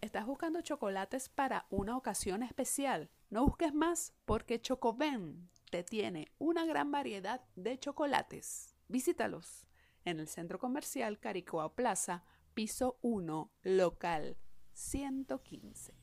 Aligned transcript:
¿Estás 0.00 0.24
buscando 0.24 0.62
chocolates 0.62 1.28
para 1.28 1.66
una 1.68 1.94
ocasión 1.94 2.42
especial? 2.42 3.10
No 3.28 3.44
busques 3.44 3.74
más 3.74 4.14
porque 4.24 4.58
Chocoben 4.58 5.50
te 5.70 5.84
tiene 5.84 6.32
una 6.38 6.64
gran 6.64 6.90
variedad 6.90 7.42
de 7.54 7.78
chocolates. 7.78 8.74
Visítalos 8.88 9.66
en 10.06 10.18
el 10.18 10.26
Centro 10.26 10.58
Comercial 10.58 11.18
Caricoa 11.20 11.74
Plaza, 11.74 12.24
piso 12.54 12.98
1, 13.02 13.52
local 13.62 14.38
115. 14.72 15.99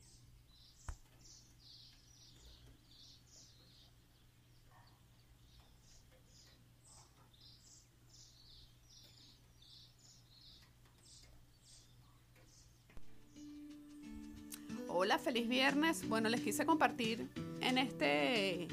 Hola, 15.00 15.16
feliz 15.16 15.48
viernes. 15.48 16.08
Bueno, 16.08 16.28
les 16.28 16.40
quise 16.40 16.66
compartir 16.66 17.28
en 17.60 17.78
este 17.78 18.66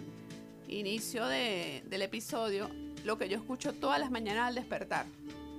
inicio 0.68 1.24
del 1.28 2.02
episodio 2.02 2.68
lo 3.04 3.20
que 3.20 3.30
yo 3.30 3.38
escucho 3.38 3.74
todas 3.74 4.00
las 4.00 4.10
mañanas 4.10 4.48
al 4.48 4.56
despertar. 4.56 5.06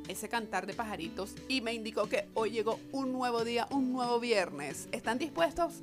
Ese 0.08 0.28
cantar 0.28 0.66
de 0.66 0.74
pajaritos 0.74 1.36
y 1.46 1.60
me 1.60 1.72
indicó 1.72 2.08
que 2.08 2.26
hoy 2.34 2.50
llegó 2.50 2.80
un 2.90 3.12
nuevo 3.12 3.44
día, 3.44 3.68
un 3.70 3.92
nuevo 3.92 4.18
viernes. 4.18 4.88
¿Están 4.90 5.18
dispuestos 5.18 5.82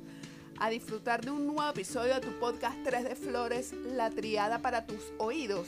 a 0.58 0.68
disfrutar 0.68 1.24
de 1.24 1.30
un 1.30 1.46
nuevo 1.46 1.70
episodio 1.70 2.16
de 2.16 2.20
tu 2.20 2.38
podcast 2.38 2.76
3 2.84 3.04
de 3.04 3.16
Flores, 3.16 3.72
la 3.72 4.10
triada 4.10 4.58
para 4.58 4.86
tus 4.86 5.00
oídos? 5.16 5.66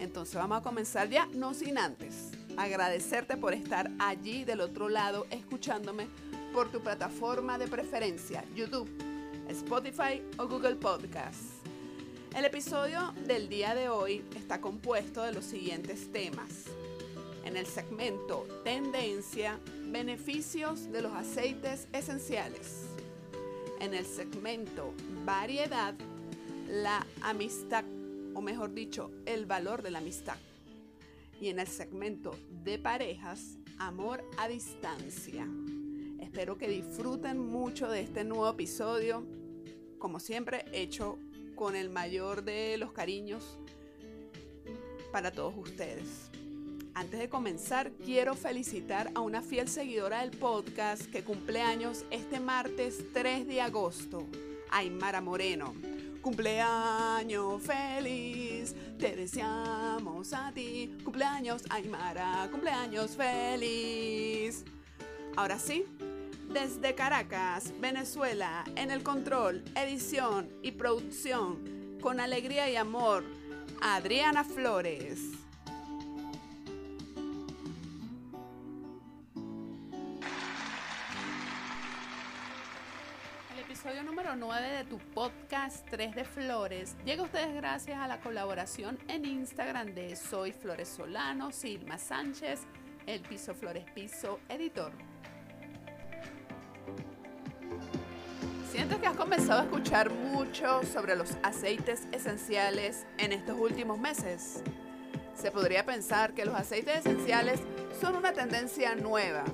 Entonces 0.00 0.34
vamos 0.34 0.58
a 0.58 0.62
comenzar 0.62 1.08
ya, 1.08 1.30
no 1.32 1.54
sin 1.54 1.78
antes 1.78 2.32
agradecerte 2.58 3.36
por 3.36 3.54
estar 3.54 3.88
allí 4.00 4.44
del 4.44 4.60
otro 4.60 4.88
lado 4.88 5.26
escuchándome 5.30 6.08
por 6.52 6.70
tu 6.70 6.80
plataforma 6.80 7.58
de 7.58 7.68
preferencia, 7.68 8.44
YouTube, 8.54 8.88
Spotify 9.48 10.22
o 10.38 10.46
Google 10.46 10.76
Podcasts. 10.76 11.58
El 12.36 12.44
episodio 12.44 13.14
del 13.26 13.48
día 13.48 13.74
de 13.74 13.88
hoy 13.88 14.24
está 14.36 14.60
compuesto 14.60 15.22
de 15.22 15.32
los 15.32 15.44
siguientes 15.44 16.12
temas. 16.12 16.66
En 17.44 17.56
el 17.56 17.66
segmento 17.66 18.46
Tendencia, 18.64 19.58
beneficios 19.86 20.92
de 20.92 21.02
los 21.02 21.12
aceites 21.12 21.88
esenciales. 21.92 22.86
En 23.80 23.94
el 23.94 24.04
segmento 24.04 24.92
Variedad, 25.24 25.94
la 26.68 27.06
amistad, 27.22 27.84
o 28.34 28.40
mejor 28.40 28.74
dicho, 28.74 29.10
el 29.24 29.46
valor 29.46 29.82
de 29.82 29.90
la 29.90 29.98
amistad. 29.98 30.36
Y 31.40 31.48
en 31.48 31.58
el 31.58 31.68
segmento 31.68 32.34
de 32.64 32.78
parejas, 32.78 33.56
amor 33.78 34.22
a 34.36 34.48
distancia. 34.48 35.46
Espero 36.28 36.58
que 36.58 36.68
disfruten 36.68 37.38
mucho 37.38 37.88
de 37.88 38.02
este 38.02 38.22
nuevo 38.22 38.50
episodio, 38.50 39.24
como 39.98 40.20
siempre, 40.20 40.66
hecho 40.72 41.18
con 41.54 41.74
el 41.74 41.88
mayor 41.88 42.44
de 42.44 42.76
los 42.76 42.92
cariños 42.92 43.58
para 45.10 45.32
todos 45.32 45.54
ustedes. 45.56 46.30
Antes 46.92 47.18
de 47.18 47.30
comenzar, 47.30 47.92
quiero 47.92 48.34
felicitar 48.34 49.10
a 49.14 49.20
una 49.20 49.40
fiel 49.40 49.68
seguidora 49.68 50.20
del 50.20 50.32
podcast 50.32 51.06
que 51.06 51.24
cumple 51.24 51.62
años 51.62 52.04
este 52.10 52.40
martes 52.40 53.02
3 53.14 53.46
de 53.46 53.62
agosto, 53.62 54.26
Aymara 54.70 55.22
Moreno. 55.22 55.72
Cumpleaños 56.20 57.62
feliz, 57.62 58.74
te 58.98 59.16
deseamos 59.16 60.34
a 60.34 60.52
ti. 60.52 60.94
Cumpleaños 61.02 61.62
Aymara, 61.70 62.48
cumpleaños 62.50 63.12
feliz. 63.16 64.62
Ahora 65.36 65.58
sí, 65.58 65.84
desde 66.48 66.94
Caracas, 66.94 67.72
Venezuela, 67.80 68.64
en 68.76 68.90
el 68.90 69.02
control, 69.02 69.62
edición 69.74 70.48
y 70.62 70.72
producción, 70.72 71.98
con 72.00 72.20
alegría 72.20 72.70
y 72.70 72.76
amor, 72.76 73.24
Adriana 73.82 74.44
Flores. 74.44 75.20
El 83.52 83.58
episodio 83.58 84.02
número 84.02 84.34
9 84.34 84.68
de 84.68 84.84
tu 84.84 84.98
podcast 84.98 85.86
3 85.90 86.14
de 86.14 86.24
Flores 86.24 86.96
llega 87.04 87.22
a 87.22 87.26
ustedes 87.26 87.54
gracias 87.54 87.98
a 87.98 88.08
la 88.08 88.20
colaboración 88.20 88.98
en 89.08 89.26
Instagram 89.26 89.94
de 89.94 90.16
Soy 90.16 90.52
Flores 90.52 90.88
Solano, 90.88 91.52
Silma 91.52 91.98
Sánchez, 91.98 92.60
El 93.06 93.20
Piso 93.20 93.54
Flores 93.54 93.84
Piso, 93.94 94.40
editor. 94.48 94.92
Has 99.08 99.16
comenzado 99.16 99.60
a 99.60 99.64
escuchar 99.64 100.10
mucho 100.10 100.82
sobre 100.82 101.16
los 101.16 101.30
aceites 101.42 102.02
esenciales 102.12 103.06
en 103.16 103.32
estos 103.32 103.58
últimos 103.58 103.98
meses. 103.98 104.62
Se 105.34 105.50
podría 105.50 105.86
pensar 105.86 106.34
que 106.34 106.44
los 106.44 106.54
aceites 106.54 107.06
esenciales 107.06 107.60
son 107.98 108.16
una 108.16 108.34
tendencia 108.34 108.94
nueva, 108.96 109.44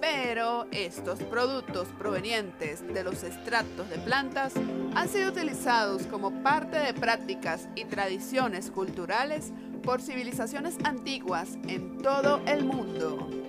pero 0.00 0.66
estos 0.72 1.22
productos 1.22 1.86
provenientes 1.98 2.84
de 2.92 3.04
los 3.04 3.22
extractos 3.22 3.88
de 3.90 3.98
plantas 3.98 4.54
han 4.96 5.08
sido 5.08 5.30
utilizados 5.30 6.08
como 6.08 6.42
parte 6.42 6.78
de 6.80 6.92
prácticas 6.92 7.68
y 7.76 7.84
tradiciones 7.84 8.72
culturales 8.72 9.52
por 9.84 10.02
civilizaciones 10.02 10.76
antiguas 10.82 11.58
en 11.68 11.98
todo 11.98 12.42
el 12.46 12.64
mundo. 12.64 13.39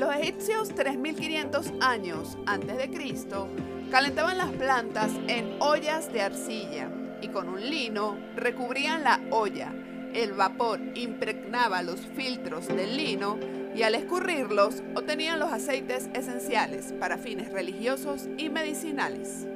Los 0.00 0.16
egipcios 0.16 0.74
3500 0.74 1.74
años 1.82 2.38
antes 2.46 2.78
de 2.78 2.88
Cristo 2.88 3.48
calentaban 3.90 4.38
las 4.38 4.50
plantas 4.50 5.12
en 5.28 5.56
ollas 5.60 6.10
de 6.10 6.22
arcilla 6.22 6.90
y 7.20 7.28
con 7.28 7.50
un 7.50 7.60
lino 7.60 8.16
recubrían 8.34 9.04
la 9.04 9.20
olla. 9.30 9.74
El 10.14 10.32
vapor 10.32 10.80
impregnaba 10.94 11.82
los 11.82 12.00
filtros 12.00 12.66
del 12.68 12.96
lino 12.96 13.38
y 13.76 13.82
al 13.82 13.94
escurrirlos 13.94 14.82
obtenían 14.94 15.38
los 15.38 15.52
aceites 15.52 16.08
esenciales 16.14 16.94
para 16.98 17.18
fines 17.18 17.52
religiosos 17.52 18.26
y 18.38 18.48
medicinales. 18.48 19.46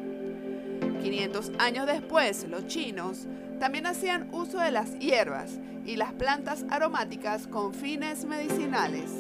500 1.02 1.52
años 1.58 1.86
después, 1.86 2.46
los 2.50 2.66
chinos 2.66 3.28
también 3.58 3.86
hacían 3.86 4.28
uso 4.30 4.58
de 4.58 4.72
las 4.72 4.98
hierbas 4.98 5.58
y 5.86 5.96
las 5.96 6.12
plantas 6.12 6.66
aromáticas 6.68 7.46
con 7.46 7.72
fines 7.72 8.26
medicinales. 8.26 9.10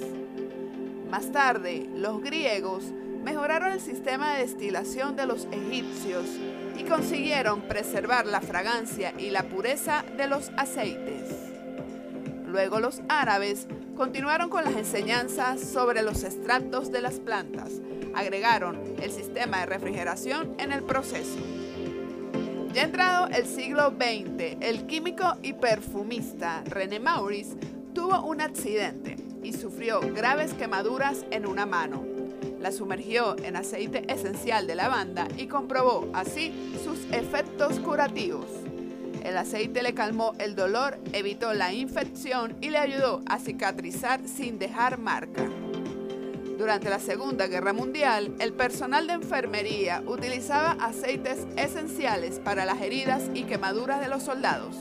Más 1.14 1.30
tarde, 1.30 1.88
los 1.94 2.20
griegos 2.20 2.86
mejoraron 3.22 3.70
el 3.70 3.80
sistema 3.80 4.34
de 4.34 4.40
destilación 4.40 5.14
de 5.14 5.26
los 5.26 5.46
egipcios 5.52 6.24
y 6.76 6.82
consiguieron 6.82 7.60
preservar 7.68 8.26
la 8.26 8.40
fragancia 8.40 9.14
y 9.16 9.30
la 9.30 9.44
pureza 9.44 10.04
de 10.16 10.26
los 10.26 10.50
aceites. 10.56 11.30
Luego 12.48 12.80
los 12.80 13.00
árabes 13.08 13.68
continuaron 13.96 14.50
con 14.50 14.64
las 14.64 14.74
enseñanzas 14.74 15.60
sobre 15.60 16.02
los 16.02 16.24
extractos 16.24 16.90
de 16.90 17.02
las 17.02 17.20
plantas. 17.20 17.74
Agregaron 18.16 18.82
el 19.00 19.12
sistema 19.12 19.60
de 19.60 19.66
refrigeración 19.66 20.56
en 20.58 20.72
el 20.72 20.82
proceso. 20.82 21.38
Ya 22.72 22.82
entrado 22.82 23.28
el 23.28 23.46
siglo 23.46 23.90
XX, 23.90 24.56
el 24.60 24.86
químico 24.86 25.36
y 25.42 25.52
perfumista 25.52 26.64
René 26.64 26.98
Maurice 26.98 27.54
tuvo 27.94 28.20
un 28.22 28.40
accidente 28.40 29.13
y 29.44 29.52
sufrió 29.52 30.00
graves 30.00 30.54
quemaduras 30.54 31.24
en 31.30 31.46
una 31.46 31.66
mano. 31.66 32.02
La 32.60 32.72
sumergió 32.72 33.36
en 33.44 33.56
aceite 33.56 34.10
esencial 34.12 34.66
de 34.66 34.74
lavanda 34.74 35.28
y 35.36 35.46
comprobó 35.46 36.08
así 36.14 36.52
sus 36.82 36.98
efectos 37.12 37.78
curativos. 37.78 38.46
El 39.22 39.36
aceite 39.36 39.82
le 39.82 39.94
calmó 39.94 40.32
el 40.38 40.54
dolor, 40.54 40.98
evitó 41.12 41.52
la 41.52 41.72
infección 41.72 42.56
y 42.60 42.70
le 42.70 42.78
ayudó 42.78 43.22
a 43.26 43.38
cicatrizar 43.38 44.26
sin 44.26 44.58
dejar 44.58 44.98
marca. 44.98 45.48
Durante 46.58 46.88
la 46.88 46.98
Segunda 46.98 47.46
Guerra 47.46 47.72
Mundial, 47.72 48.34
el 48.38 48.52
personal 48.52 49.06
de 49.06 49.14
enfermería 49.14 50.02
utilizaba 50.06 50.76
aceites 50.80 51.46
esenciales 51.56 52.38
para 52.38 52.64
las 52.64 52.80
heridas 52.80 53.24
y 53.34 53.42
quemaduras 53.44 54.00
de 54.00 54.08
los 54.08 54.22
soldados. 54.22 54.76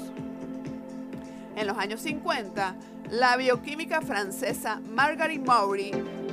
En 1.55 1.67
los 1.67 1.77
años 1.77 2.01
50, 2.01 2.75
la 3.13 3.37
bioquímica 3.37 4.01
francesa 4.01 4.81
Marguerite 4.89 5.45
Maury 5.45 5.91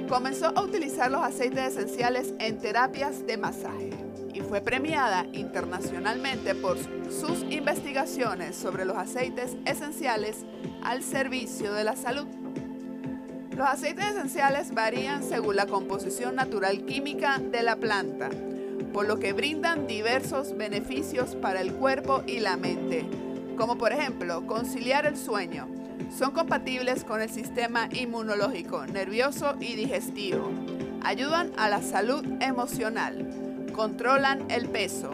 comenzó 0.08 0.46
a 0.46 0.62
utilizar 0.62 1.10
los 1.10 1.22
aceites 1.22 1.76
esenciales 1.76 2.32
en 2.38 2.58
terapias 2.58 3.26
de 3.26 3.36
masaje 3.36 3.90
y 4.32 4.40
fue 4.40 4.62
premiada 4.62 5.26
internacionalmente 5.34 6.54
por 6.54 6.78
sus 7.10 7.42
investigaciones 7.50 8.56
sobre 8.56 8.86
los 8.86 8.96
aceites 8.96 9.58
esenciales 9.66 10.46
al 10.82 11.02
servicio 11.02 11.74
de 11.74 11.84
la 11.84 11.96
salud. 11.96 12.26
Los 13.50 13.68
aceites 13.68 14.06
esenciales 14.06 14.72
varían 14.72 15.22
según 15.22 15.56
la 15.56 15.66
composición 15.66 16.34
natural 16.34 16.86
química 16.86 17.38
de 17.40 17.62
la 17.62 17.76
planta, 17.76 18.30
por 18.94 19.06
lo 19.06 19.18
que 19.18 19.34
brindan 19.34 19.86
diversos 19.86 20.56
beneficios 20.56 21.36
para 21.36 21.60
el 21.60 21.74
cuerpo 21.74 22.22
y 22.26 22.40
la 22.40 22.56
mente, 22.56 23.04
como 23.58 23.76
por 23.76 23.92
ejemplo 23.92 24.46
conciliar 24.46 25.04
el 25.04 25.18
sueño. 25.18 25.79
Son 26.16 26.32
compatibles 26.32 27.04
con 27.04 27.22
el 27.22 27.30
sistema 27.30 27.88
inmunológico, 27.92 28.84
nervioso 28.86 29.54
y 29.60 29.74
digestivo. 29.76 30.50
ayudan 31.02 31.50
a 31.56 31.68
la 31.68 31.80
salud 31.80 32.24
emocional, 32.40 33.26
controlan 33.72 34.50
el 34.50 34.68
peso, 34.68 35.10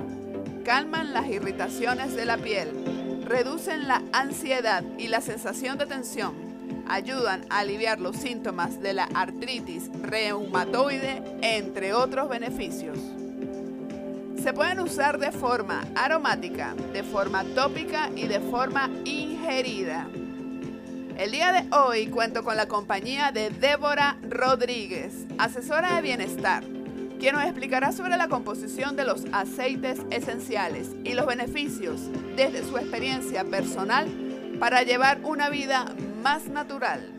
calman 0.64 1.12
las 1.12 1.28
irritaciones 1.28 2.16
de 2.16 2.25
la 2.25 2.38
piel, 2.38 3.22
reducen 3.25 3.87
la 3.87 4.02
ansiedad 4.12 4.82
y 4.98 5.06
la 5.06 5.20
sensación 5.20 5.78
de 5.78 5.87
tensión, 5.87 6.34
ayudan 6.88 7.44
a 7.50 7.60
aliviar 7.60 8.00
los 8.00 8.16
síntomas 8.16 8.81
de 8.81 8.94
la 8.94 9.04
artritis 9.14 9.90
reumatoide, 10.02 11.22
entre 11.43 11.94
otros 11.94 12.28
beneficios. 12.28 12.98
Se 14.43 14.52
pueden 14.52 14.81
usar 14.81 15.19
de 15.19 15.31
forma 15.31 15.84
aromática, 15.94 16.75
de 16.93 17.02
forma 17.04 17.44
tópica 17.54 18.10
y 18.16 18.26
de 18.26 18.40
forma 18.40 18.90
ingerida. 19.04 20.08
El 21.17 21.33
día 21.33 21.51
de 21.51 21.75
hoy 21.75 22.09
cuento 22.09 22.45
con 22.45 22.59
la 22.59 22.69
compañía 22.69 23.33
de 23.33 23.49
Débora 23.49 24.19
Rodríguez, 24.29 25.27
asesora 25.39 25.97
de 25.97 26.03
bienestar, 26.03 26.63
quien 27.19 27.35
nos 27.35 27.45
explicará 27.45 27.91
sobre 27.93 28.19
la 28.19 28.29
composición 28.29 28.97
de 28.97 29.07
los 29.07 29.25
aceites 29.33 29.99
esenciales 30.11 30.95
y 31.05 31.15
los 31.15 31.25
beneficios 31.25 32.11
desde 32.37 32.63
su 32.65 32.77
experiencia 32.77 33.45
personal 33.45 34.07
para 34.61 34.83
llevar 34.83 35.21
una 35.25 35.49
vida 35.49 35.87
más 36.23 36.49
natural. 36.49 37.17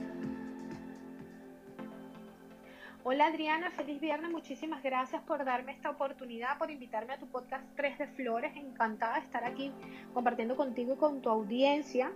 Hola 3.10 3.28
Adriana, 3.28 3.72
feliz 3.72 4.02
viernes, 4.02 4.30
muchísimas 4.30 4.84
gracias 4.84 5.22
por 5.22 5.46
darme 5.46 5.72
esta 5.72 5.90
oportunidad, 5.90 6.58
por 6.58 6.70
invitarme 6.70 7.14
a 7.14 7.18
tu 7.18 7.26
podcast 7.28 7.64
3 7.78 8.00
de 8.00 8.08
Flores, 8.08 8.52
encantada 8.58 9.14
de 9.14 9.22
estar 9.22 9.46
aquí 9.46 9.72
compartiendo 10.14 10.58
contigo 10.58 10.94
y 10.94 10.98
con 10.98 11.22
tu 11.22 11.30
audiencia. 11.30 12.12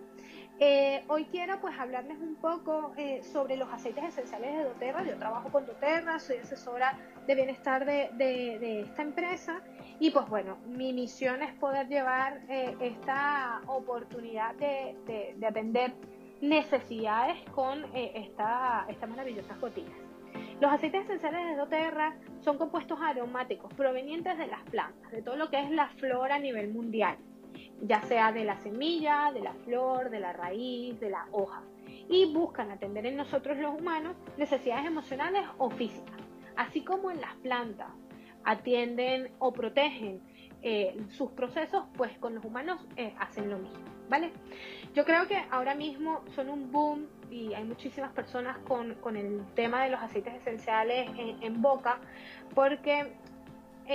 Eh, 0.60 1.04
hoy 1.08 1.26
quiero 1.26 1.60
pues 1.60 1.78
hablarles 1.80 2.20
un 2.20 2.36
poco 2.36 2.94
eh, 2.96 3.24
sobre 3.24 3.58
los 3.58 3.68
aceites 3.74 4.04
esenciales 4.04 4.58
de 4.58 4.64
doTERRA, 4.66 5.04
yo 5.04 5.18
trabajo 5.18 5.50
con 5.50 5.66
doTERRA, 5.66 6.20
soy 6.20 6.38
asesora 6.38 6.98
de 7.26 7.36
bienestar 7.36 7.86
de, 7.86 8.82
esta 8.82 9.02
empresa. 9.02 9.62
Y 10.00 10.12
pues 10.12 10.28
bueno, 10.30 10.58
mi 10.68 10.94
misión 10.94 11.42
es 11.42 11.54
poder 11.56 11.88
llevar 11.88 12.42
eh, 12.48 12.76
esta 12.80 13.62
oportunidad 13.68 14.54
de, 14.56 15.36
atender 15.48 15.94
necesidades 16.42 17.38
con 17.52 17.86
esta, 17.96 18.86
estas 18.88 19.10
maravillosas 19.10 19.60
gotillas. 19.60 19.98
Los 20.60 20.72
aceites 20.72 21.06
esenciales 21.06 21.46
de 21.48 21.56
doTERRA 21.56 22.16
son 22.42 22.58
compuestos 22.58 23.00
aromáticos 23.02 23.74
provenientes 23.74 24.38
de 24.38 24.48
las 24.48 24.62
plantas, 24.70 25.12
de 25.12 25.22
todo 25.22 25.36
lo 25.36 25.50
que 25.50 25.60
es 25.60 25.72
la 25.72 25.90
flora 25.90 26.36
a 26.36 26.40
nivel 26.40 26.72
mundial, 26.72 27.18
ya 27.82 28.02
sea 28.04 28.32
de 28.32 28.44
la 28.44 28.58
semilla, 28.58 29.32
de 29.34 29.42
la 29.42 29.54
flor, 29.54 30.10
de 30.10 30.20
la 30.20 30.34
raíz, 30.34 31.00
de 31.00 31.10
la 31.10 31.28
hoja, 31.32 31.64
y 32.10 32.32
buscan 32.34 32.72
atender 32.72 33.06
en 33.06 33.18
nosotros 33.18 33.58
los 33.58 33.80
humanos 33.80 34.16
necesidades 34.38 34.86
emocionales 34.86 35.44
o 35.58 35.70
físicas, 35.70 36.20
así 36.56 36.84
como 36.84 37.12
en 37.12 37.22
las 37.22 37.36
plantas 37.36 37.90
atienden 38.44 39.32
o 39.40 39.54
protegen 39.54 40.22
eh, 40.64 40.96
sus 41.10 41.32
procesos, 41.32 41.86
pues 41.96 42.16
con 42.20 42.36
los 42.36 42.46
humanos 42.46 42.86
eh, 42.96 43.16
hacen 43.20 43.50
lo 43.50 43.58
mismo, 43.58 43.84
¿vale? 44.10 44.32
Yo 44.94 45.06
creo 45.06 45.28
que 45.28 45.38
ahora 45.50 45.74
mismo 45.74 46.24
son 46.36 46.50
un 46.50 46.72
boom 46.72 47.08
y 47.32 47.54
hay 47.54 47.64
muchísimas 47.64 48.12
personas 48.12 48.60
con, 48.60 48.94
con 48.96 49.16
el 49.16 49.44
tema 49.56 49.84
de 49.84 49.90
los 49.90 50.00
aceites 50.02 50.36
esenciales 50.36 51.10
en, 51.18 51.62
boca, 51.62 52.00
porque 52.54 53.14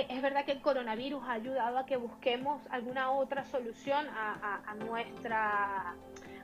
es 0.09 0.21
verdad 0.21 0.45
que 0.45 0.51
el 0.51 0.61
coronavirus 0.61 1.23
ha 1.23 1.33
ayudado 1.33 1.77
a 1.77 1.85
que 1.85 1.97
busquemos 1.97 2.61
alguna 2.69 3.11
otra 3.11 3.45
solución 3.45 4.05
a, 4.09 4.75
nuestra 4.85 5.95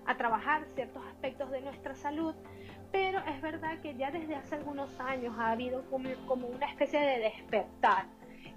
a 0.05 0.17
trabajar 0.17 0.65
ciertos 0.75 1.05
aspectos 1.07 1.49
de 1.51 1.61
nuestra 1.61 1.95
salud, 1.95 2.35
pero 2.91 3.19
es 3.19 3.41
verdad 3.41 3.79
que 3.79 3.95
ya 3.95 4.11
desde 4.11 4.35
hace 4.35 4.55
algunos 4.55 4.99
años 4.99 5.35
ha 5.37 5.51
habido 5.51 5.85
como, 5.89 6.47
una 6.47 6.65
especie 6.67 6.99
de 6.99 7.19
despertar 7.19 8.07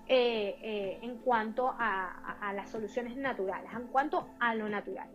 eh, 0.08 0.56
eh, 0.62 0.98
en 1.02 1.18
cuanto 1.18 1.74
a, 1.78 2.52
las 2.54 2.70
soluciones 2.70 3.16
naturales, 3.16 3.70
en 3.72 3.88
cuanto 3.88 4.28
a 4.40 4.54
lo 4.54 4.68
natural. 4.68 5.08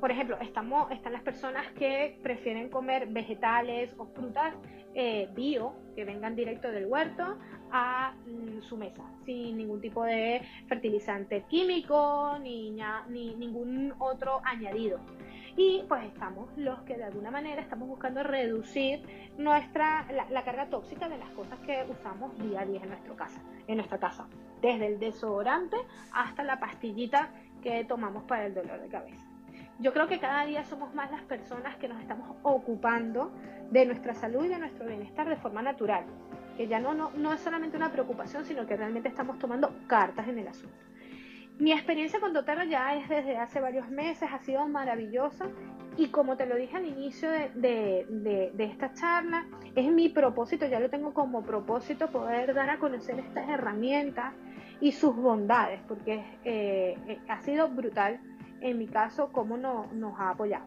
Por 0.00 0.10
ejemplo, 0.10 0.38
están 0.40 1.12
las 1.12 1.22
personas 1.22 1.66
que 1.72 2.18
prefieren 2.22 2.68
comer 2.68 3.06
vegetales 3.06 3.94
o 3.98 4.06
frutas 4.06 4.54
eh, 4.94 5.28
bio 5.34 5.74
que 5.94 6.04
vengan 6.04 6.36
directo 6.36 6.70
del 6.70 6.86
huerto 6.86 7.38
a 7.72 8.14
su 8.68 8.76
mesa, 8.76 9.02
sin 9.24 9.56
ningún 9.56 9.80
tipo 9.80 10.04
de 10.04 10.42
fertilizante 10.68 11.44
químico 11.48 12.36
ni, 12.40 12.76
ni 13.08 13.34
ningún 13.34 13.94
otro 13.98 14.40
añadido. 14.44 15.00
Y 15.56 15.84
pues 15.88 16.04
estamos 16.04 16.50
los 16.56 16.82
que 16.82 16.96
de 16.96 17.04
alguna 17.04 17.30
manera 17.30 17.62
estamos 17.62 17.88
buscando 17.88 18.22
reducir 18.22 19.00
nuestra, 19.38 20.06
la, 20.12 20.28
la, 20.28 20.44
carga 20.44 20.66
tóxica 20.66 21.08
de 21.08 21.16
las 21.16 21.30
cosas 21.30 21.58
que 21.60 21.86
usamos 21.88 22.38
día 22.38 22.60
a 22.60 22.66
día 22.66 22.82
en, 22.82 22.90
nuestro 22.90 23.16
casa, 23.16 23.40
en 23.66 23.76
nuestra 23.76 23.98
casa, 23.98 24.26
desde 24.60 24.86
el 24.86 24.98
desodorante 24.98 25.78
hasta 26.12 26.42
la 26.42 26.60
pastillita 26.60 27.30
que 27.62 27.84
tomamos 27.84 28.24
para 28.24 28.46
el 28.46 28.54
dolor 28.54 28.80
de 28.82 28.88
cabeza. 28.88 29.24
Yo 29.78 29.92
creo 29.92 30.08
que 30.08 30.18
cada 30.18 30.44
día 30.46 30.64
somos 30.64 30.94
más 30.94 31.10
las 31.10 31.22
personas 31.22 31.76
que 31.76 31.88
nos 31.88 32.00
estamos 32.00 32.36
ocupando 32.42 33.30
de 33.70 33.84
nuestra 33.84 34.14
salud 34.14 34.44
y 34.44 34.48
de 34.48 34.58
nuestro 34.58 34.86
bienestar 34.86 35.28
de 35.28 35.36
forma 35.36 35.60
natural, 35.60 36.04
que 36.56 36.68
ya 36.68 36.80
no, 36.80 36.94
no, 36.94 37.32
es 37.32 37.40
solamente 37.40 37.76
una 37.76 37.92
preocupación, 37.92 38.44
sino 38.44 38.66
que 38.66 38.76
realmente 38.76 39.08
estamos 39.08 39.38
tomando 39.38 39.74
cartas 39.86 40.28
en 40.28 40.38
el 40.38 40.48
asunto. 40.48 40.76
Mi 41.58 41.72
experiencia 41.72 42.20
con 42.20 42.32
doTERRA 42.32 42.64
ya 42.66 42.94
es 42.96 43.08
desde 43.08 43.38
hace 43.38 43.60
varios 43.60 43.88
meses, 43.88 44.28
ha 44.30 44.38
sido 44.40 44.66
maravillosa 44.68 45.46
y 45.96 46.08
como 46.08 46.36
te 46.36 46.44
lo 46.44 46.56
dije 46.56 46.76
al 46.76 46.86
inicio 46.86 47.30
de, 47.30 48.52
esta 48.58 48.92
charla, 48.92 49.46
es 49.74 49.90
mi 49.90 50.10
propósito, 50.10 50.66
ya 50.66 50.80
lo 50.80 50.90
tengo 50.90 51.14
como 51.14 51.42
propósito 51.42 52.08
poder 52.08 52.52
dar 52.52 52.68
a 52.68 52.78
conocer 52.78 53.18
estas 53.18 53.48
herramientas 53.48 54.34
y 54.80 54.92
sus 54.92 55.16
bondades, 55.16 55.80
porque 55.88 56.22
eh, 56.44 56.98
eh, 57.06 57.18
ha 57.28 57.40
sido 57.40 57.68
brutal 57.68 58.20
en 58.60 58.78
mi 58.78 58.86
caso, 58.86 59.30
cómo 59.32 59.56
no, 59.56 59.86
nos 59.92 60.18
ha 60.18 60.30
apoyado. 60.30 60.66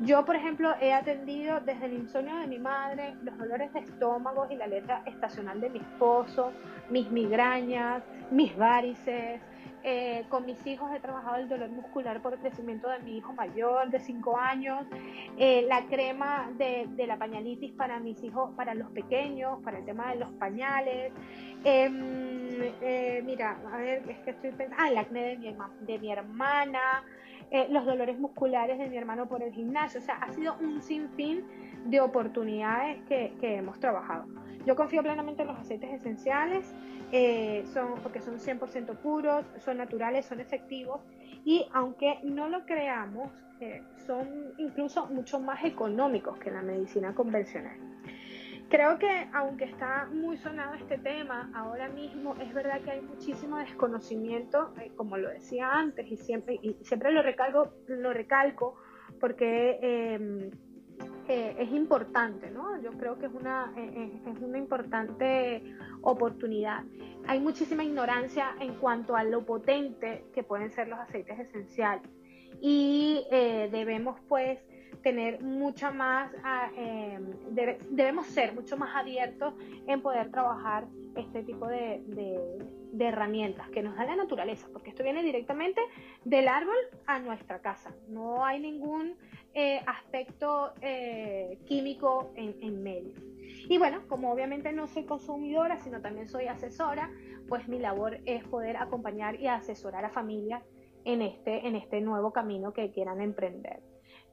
Yo, 0.00 0.24
por 0.24 0.34
ejemplo, 0.34 0.74
he 0.80 0.92
atendido 0.92 1.60
desde 1.60 1.86
el 1.86 1.92
insomnio 1.92 2.36
de 2.38 2.46
mi 2.46 2.58
madre, 2.58 3.14
los 3.22 3.36
dolores 3.38 3.72
de 3.72 3.80
estómago 3.80 4.46
y 4.50 4.56
la 4.56 4.66
letra 4.66 5.02
estacional 5.06 5.60
de 5.60 5.70
mi 5.70 5.78
esposo, 5.78 6.52
mis 6.90 7.10
migrañas, 7.10 8.02
mis 8.30 8.56
varices. 8.56 9.40
Eh, 9.84 10.24
con 10.28 10.46
mis 10.46 10.64
hijos 10.64 10.92
he 10.94 11.00
trabajado 11.00 11.36
el 11.36 11.48
dolor 11.48 11.68
muscular 11.70 12.22
por 12.22 12.34
el 12.34 12.38
crecimiento 12.38 12.88
de 12.88 13.00
mi 13.00 13.16
hijo 13.16 13.32
mayor 13.32 13.90
de 13.90 13.98
5 13.98 14.38
años, 14.38 14.86
eh, 15.36 15.64
la 15.68 15.86
crema 15.86 16.52
de, 16.56 16.88
la 17.04 17.18
pañalitis 17.18 17.72
para 17.72 17.98
mis 17.98 18.22
hijos, 18.22 18.52
para 18.54 18.74
los 18.74 18.88
pequeños, 18.90 19.60
para 19.64 19.78
el 19.78 19.84
tema 19.84 20.12
de 20.12 20.20
los 20.20 20.30
pañales. 20.34 21.12
Em, 21.64 22.62
eh, 22.80 23.22
mira, 23.24 23.58
a 23.72 23.76
ver, 23.76 24.08
es 24.08 24.18
que 24.20 24.30
estoy 24.30 24.50
pensando, 24.52 24.76
ah, 24.78 24.88
el 24.88 24.98
acné 24.98 25.22
de 25.22 25.36
mi, 25.36 25.56
de 25.80 25.98
mi 25.98 26.12
hermana, 26.12 27.02
eh, 27.54 27.66
los 27.68 27.84
dolores 27.84 28.18
musculares 28.18 28.78
de 28.78 28.88
mi 28.88 28.96
hermano 28.96 29.28
por 29.28 29.42
el 29.42 29.52
gimnasio. 29.52 30.00
O 30.00 30.02
sea, 30.02 30.14
ha 30.16 30.32
sido 30.32 30.56
un 30.60 30.80
sinfín 30.80 31.44
de 31.84 32.00
oportunidades 32.00 33.02
que, 33.06 33.36
hemos 33.42 33.78
trabajado. 33.78 34.24
Yo 34.64 34.74
confío 34.74 35.02
plenamente 35.02 35.42
en 35.42 35.48
los 35.48 35.58
aceites 35.58 35.92
esenciales, 35.92 36.74
eh, 37.12 37.62
son, 37.74 38.00
porque 38.02 38.22
son 38.22 38.38
100% 38.38 38.96
puros, 38.96 39.44
son 39.58 39.76
naturales, 39.76 40.24
son 40.24 40.40
efectivos 40.40 41.02
y 41.44 41.66
aunque 41.74 42.20
no 42.22 42.48
lo 42.48 42.64
creamos, 42.64 43.30
eh, 43.60 43.82
son 44.06 44.54
incluso 44.56 45.06
mucho 45.08 45.38
más 45.38 45.62
económicos 45.62 46.38
que 46.38 46.50
la 46.50 46.62
medicina 46.62 47.14
convencional. 47.14 47.91
Creo 48.72 48.98
que 48.98 49.28
aunque 49.34 49.66
está 49.66 50.08
muy 50.10 50.38
sonado 50.38 50.72
este 50.76 50.96
tema, 50.96 51.50
ahora 51.54 51.90
mismo 51.90 52.34
es 52.40 52.54
verdad 52.54 52.80
que 52.80 52.92
hay 52.92 53.02
muchísimo 53.02 53.58
desconocimiento, 53.58 54.72
eh, 54.80 54.90
como 54.96 55.18
lo 55.18 55.28
decía 55.28 55.70
antes, 55.70 56.10
y 56.10 56.16
siempre, 56.16 56.58
lo 57.12 57.20
recalco, 57.20 57.74
lo 57.86 58.14
recalco 58.14 58.76
porque 59.20 59.78
em, 59.82 60.50
eh, 61.28 61.54
es 61.58 61.70
importante, 61.70 62.50
¿no? 62.50 62.80
Yo 62.80 62.92
creo 62.92 63.18
que 63.18 63.26
es 63.26 63.32
una, 63.34 63.74
eh, 63.76 64.22
es 64.26 64.40
una 64.40 64.56
importante 64.56 65.62
oportunidad. 66.00 66.82
Hay 67.26 67.40
muchísima 67.40 67.84
ignorancia 67.84 68.56
en 68.58 68.76
cuanto 68.76 69.16
a 69.16 69.22
lo 69.22 69.44
potente 69.44 70.24
que 70.32 70.44
pueden 70.44 70.70
ser 70.70 70.88
los 70.88 70.98
aceites 70.98 71.38
esenciales 71.38 72.10
y 72.62 73.26
debemos 73.30 74.18
pues 74.28 74.60
tener 75.02 75.42
mucha 75.42 75.90
más, 75.90 76.32
ah, 76.44 76.70
em, 76.76 77.32
debemos 77.90 78.26
ser 78.26 78.54
mucho 78.54 78.76
más 78.76 78.94
abiertos 78.96 79.54
en 79.86 80.00
poder 80.00 80.30
trabajar 80.30 80.86
este 81.16 81.42
tipo 81.42 81.66
de, 81.66 82.02
herramientas 82.98 83.68
que 83.70 83.82
nos 83.82 83.96
da 83.96 84.04
la 84.04 84.14
naturaleza, 84.14 84.68
porque 84.72 84.90
esto 84.90 85.02
viene 85.02 85.24
directamente 85.24 85.80
del 86.24 86.46
árbol 86.46 86.76
a 87.06 87.18
nuestra 87.18 87.58
casa. 87.60 87.92
No 88.08 88.44
hay 88.44 88.60
ningún 88.60 89.16
eh, 89.54 89.80
aspecto 89.86 90.72
eh, 90.80 91.58
químico 91.66 92.30
en, 92.36 92.54
en 92.60 92.82
medio. 92.82 93.12
Y 93.68 93.78
bueno, 93.78 94.02
como 94.08 94.30
obviamente 94.30 94.72
no 94.72 94.86
soy 94.86 95.04
consumidora, 95.04 95.78
sino 95.78 96.00
también 96.00 96.28
soy 96.28 96.46
asesora, 96.46 97.10
pues 97.48 97.66
mi 97.66 97.78
labor 97.78 98.20
es 98.24 98.44
poder 98.44 98.76
acompañar 98.76 99.40
y 99.40 99.48
asesorar 99.48 100.04
a 100.04 100.10
familias 100.10 100.62
en 101.04 101.22
este, 101.22 101.66
en 101.66 101.76
este 101.76 102.00
nuevo 102.00 102.32
camino 102.32 102.72
que 102.72 102.90
quieran 102.90 103.20
emprender. 103.20 103.80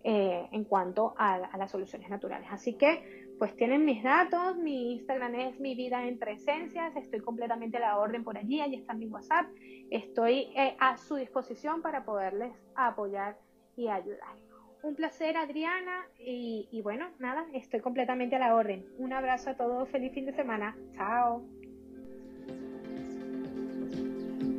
Eh, 0.01 0.48
en 0.53 0.63
cuanto 0.63 1.13
a, 1.18 1.58
las 1.58 1.72
soluciones 1.72 2.10
naturales. 2.10 2.48
Así 2.51 2.75
que 2.75 3.27
pues 3.38 3.53
tienen 3.58 3.84
mis 3.84 4.01
datos, 4.01 4.56
mi 4.56 4.94
Instagram 4.94 5.36
es 5.36 5.60
mi 5.60 5.75
vida 5.75 6.08
entre 6.08 6.34
esencias, 6.34 6.96
estoy 6.96 7.20
completamente 7.20 7.77
a 7.77 7.82
la 7.82 7.98
orden 7.98 8.24
por 8.24 8.38
allí, 8.38 8.62
ahí 8.62 8.75
está 8.75 8.94
mi 8.94 9.08
WhatsApp, 9.08 9.48
estoy 9.91 10.53
eh, 10.56 10.77
a 10.79 10.98
su 10.98 11.15
disposición 11.15 11.82
para 11.82 12.06
poderles 12.06 12.53
apoyar 12.75 13.38
y 13.75 13.89
ayudar. 13.89 14.38
Un 14.84 14.96
placer 14.96 15.36
Adriana 15.36 16.06
y, 16.18 16.70
y 16.72 16.82
bueno, 16.82 17.10
nada, 17.20 17.46
estoy 17.53 17.82
completamente 17.82 18.38
a 18.38 18.39
la 18.39 18.56
orden. 18.56 18.86
Un 19.00 19.12
abrazo 19.12 19.50
a 19.50 19.58
todos, 19.58 19.89
feliz 19.89 20.13
fin 20.13 20.25
de 20.25 20.34
semana, 20.34 20.77
chao. 20.96 21.44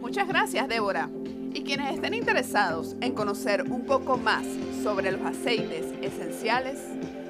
Muchas 0.02 0.28
gracias 0.28 0.68
Débora. 0.68 1.08
Y 1.52 1.62
quienes 1.62 1.94
estén 1.94 2.14
interesados 2.14 2.96
en 3.00 3.12
conocer 3.12 3.62
un 3.70 3.84
poco 3.84 4.16
más 4.16 4.44
sobre 4.82 5.10
los 5.10 5.20
aceites 5.22 5.86
esenciales, 6.00 6.78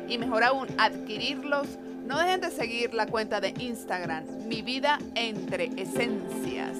y 0.08 0.18
mejor 0.18 0.44
aún 0.44 0.68
adquirirlos, 0.76 1.66
no 2.06 2.18
dejen 2.18 2.40
de 2.40 2.50
seguir 2.50 2.92
la 2.92 3.06
cuenta 3.06 3.40
de 3.40 3.54
Instagram 3.58 4.24
Mi 4.46 4.62
Vida 4.62 4.98
Entre 5.14 5.66
Esencias, 5.80 6.76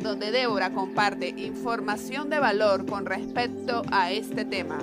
donde 0.00 0.30
Débora 0.30 0.70
comparte 0.70 1.28
información 1.30 2.30
de 2.30 2.38
valor 2.38 2.86
con 2.86 3.04
respecto 3.04 3.82
a 3.90 4.12
este 4.12 4.44
tema. 4.44 4.78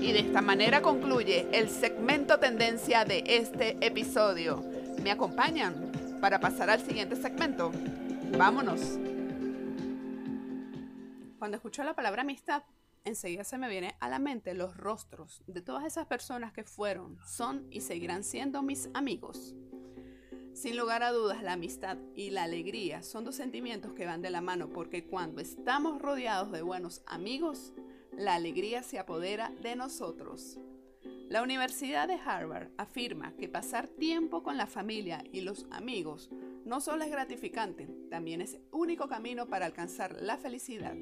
Y 0.00 0.12
de 0.12 0.20
esta 0.20 0.40
manera 0.40 0.82
concluye 0.82 1.46
el 1.52 1.68
segmento 1.68 2.38
tendencia 2.38 3.04
de 3.04 3.22
este 3.26 3.76
episodio. 3.80 4.64
¿Me 5.02 5.12
acompañan 5.12 5.74
para 6.20 6.40
pasar 6.40 6.70
al 6.70 6.80
siguiente 6.80 7.14
segmento? 7.14 7.70
Vámonos. 8.36 8.80
Cuando 11.42 11.56
escucho 11.56 11.82
la 11.82 11.96
palabra 11.96 12.22
amistad, 12.22 12.62
enseguida 13.02 13.42
se 13.42 13.58
me 13.58 13.68
viene 13.68 13.96
a 13.98 14.08
la 14.08 14.20
mente 14.20 14.54
los 14.54 14.76
rostros 14.76 15.42
de 15.48 15.60
todas 15.60 15.84
esas 15.84 16.06
personas 16.06 16.52
que 16.52 16.62
fueron, 16.62 17.18
son 17.26 17.66
y 17.68 17.80
seguirán 17.80 18.22
siendo 18.22 18.62
mis 18.62 18.88
amigos. 18.94 19.56
Sin 20.52 20.76
lugar 20.76 21.02
a 21.02 21.10
dudas, 21.10 21.42
la 21.42 21.54
amistad 21.54 21.98
y 22.14 22.30
la 22.30 22.44
alegría 22.44 23.02
son 23.02 23.24
dos 23.24 23.34
sentimientos 23.34 23.92
que 23.92 24.06
van 24.06 24.22
de 24.22 24.30
la 24.30 24.40
mano 24.40 24.68
porque 24.68 25.04
cuando 25.04 25.40
estamos 25.40 26.00
rodeados 26.00 26.52
de 26.52 26.62
buenos 26.62 27.02
amigos, 27.06 27.72
la 28.12 28.36
alegría 28.36 28.84
se 28.84 29.00
apodera 29.00 29.50
de 29.62 29.74
nosotros. 29.74 30.60
La 31.28 31.42
Universidad 31.42 32.06
de 32.06 32.20
Harvard 32.24 32.68
afirma 32.76 33.34
que 33.36 33.48
pasar 33.48 33.88
tiempo 33.88 34.44
con 34.44 34.56
la 34.56 34.68
familia 34.68 35.24
y 35.32 35.40
los 35.40 35.66
amigos 35.72 36.30
no 36.64 36.80
solo 36.80 37.04
es 37.04 37.10
gratificante, 37.10 37.88
también 38.10 38.40
es 38.40 38.58
único 38.70 39.08
camino 39.08 39.48
para 39.48 39.66
alcanzar 39.66 40.20
la 40.20 40.36
felicidad. 40.36 40.94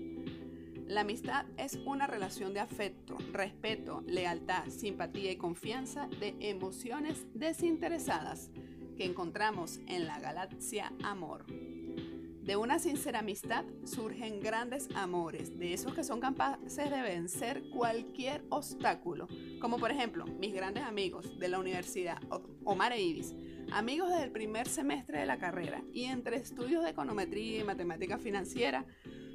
La 0.90 1.02
amistad 1.02 1.46
es 1.56 1.78
una 1.86 2.08
relación 2.08 2.52
de 2.52 2.58
afecto, 2.58 3.16
respeto, 3.32 4.02
lealtad, 4.08 4.66
simpatía 4.70 5.30
y 5.30 5.36
confianza 5.36 6.08
de 6.18 6.34
emociones 6.40 7.26
desinteresadas 7.32 8.50
que 8.96 9.04
encontramos 9.04 9.78
en 9.86 10.08
la 10.08 10.18
galaxia 10.18 10.92
amor. 11.04 11.46
De 11.46 12.56
una 12.56 12.80
sincera 12.80 13.20
amistad 13.20 13.64
surgen 13.84 14.40
grandes 14.40 14.88
amores, 14.96 15.56
de 15.56 15.74
esos 15.74 15.94
que 15.94 16.02
son 16.02 16.18
capaces 16.18 16.90
de 16.90 17.02
vencer 17.02 17.70
cualquier 17.70 18.42
obstáculo, 18.48 19.28
como 19.60 19.78
por 19.78 19.92
ejemplo 19.92 20.24
mis 20.26 20.52
grandes 20.52 20.82
amigos 20.82 21.38
de 21.38 21.48
la 21.50 21.60
universidad, 21.60 22.18
Omar 22.64 22.94
e 22.94 23.00
Ibis, 23.00 23.32
amigos 23.70 24.08
desde 24.08 24.24
el 24.24 24.32
primer 24.32 24.66
semestre 24.66 25.20
de 25.20 25.26
la 25.26 25.38
carrera, 25.38 25.84
y 25.92 26.06
entre 26.06 26.38
estudios 26.38 26.82
de 26.82 26.90
econometría 26.90 27.60
y 27.60 27.64
matemática 27.64 28.18
financiera, 28.18 28.84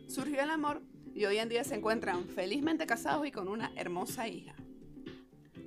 surgió 0.07 0.43
el 0.43 0.49
amor 0.49 0.83
y 1.15 1.23
hoy 1.25 1.37
en 1.37 1.47
día 1.47 1.63
se 1.63 1.75
encuentran 1.75 2.27
felizmente 2.27 2.85
casados 2.85 3.25
y 3.25 3.31
con 3.31 3.47
una 3.47 3.71
hermosa 3.77 4.27
hija. 4.27 4.53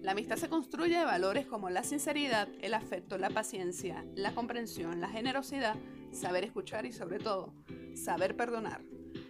La 0.02 0.12
amistad 0.12 0.36
se 0.36 0.50
construye 0.50 0.98
de 0.98 1.04
valores 1.04 1.46
como 1.46 1.70
la 1.70 1.82
sinceridad, 1.82 2.48
el 2.60 2.74
afecto, 2.74 3.16
la 3.16 3.30
paciencia, 3.30 4.04
la 4.14 4.34
comprensión, 4.34 5.00
la 5.00 5.08
generosidad, 5.08 5.74
saber 6.12 6.44
escuchar 6.44 6.84
y 6.84 6.92
sobre 6.92 7.18
todo, 7.18 7.54
saber 7.94 8.36
perdonar. 8.36 8.82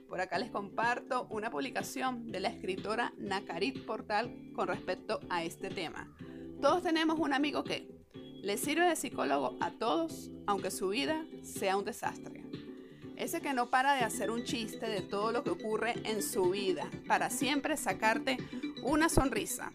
Por 0.09 0.21
acá 0.21 0.39
les 0.39 0.51
comparto 0.51 1.29
una 1.31 1.51
publicación 1.51 2.33
de 2.33 2.41
la 2.41 2.49
escritora 2.49 3.13
Nakarit 3.17 3.87
Portal 3.87 4.51
con 4.55 4.67
respecto 4.67 5.21
a 5.31 5.45
este 5.45 5.71
tema. 5.71 6.13
Todos 6.61 6.83
tenemos 6.83 7.19
un 7.21 7.33
amigo 7.33 7.63
que 7.63 8.05
le 8.43 8.59
sirve 8.59 8.89
de 8.89 8.97
psicólogo 8.97 9.57
a 9.61 9.71
todos, 9.71 10.31
aunque 10.47 10.73
su 10.73 10.89
vida 10.89 11.25
sea 11.43 11.77
un 11.77 11.85
desastre. 11.85 12.38
Ese 13.19 13.41
que 13.41 13.53
no 13.53 13.69
para 13.69 13.95
de 13.95 14.05
hacer 14.05 14.31
un 14.31 14.45
chiste 14.45 14.89
de 14.89 15.03
todo 15.03 15.33
lo 15.33 15.43
que 15.43 15.51
ocurre 15.51 15.95
en 16.05 16.23
su 16.23 16.51
vida, 16.51 16.89
para 17.09 17.31
siempre 17.31 17.77
sacarte 17.77 18.37
una 18.85 19.09
sonrisa. 19.09 19.73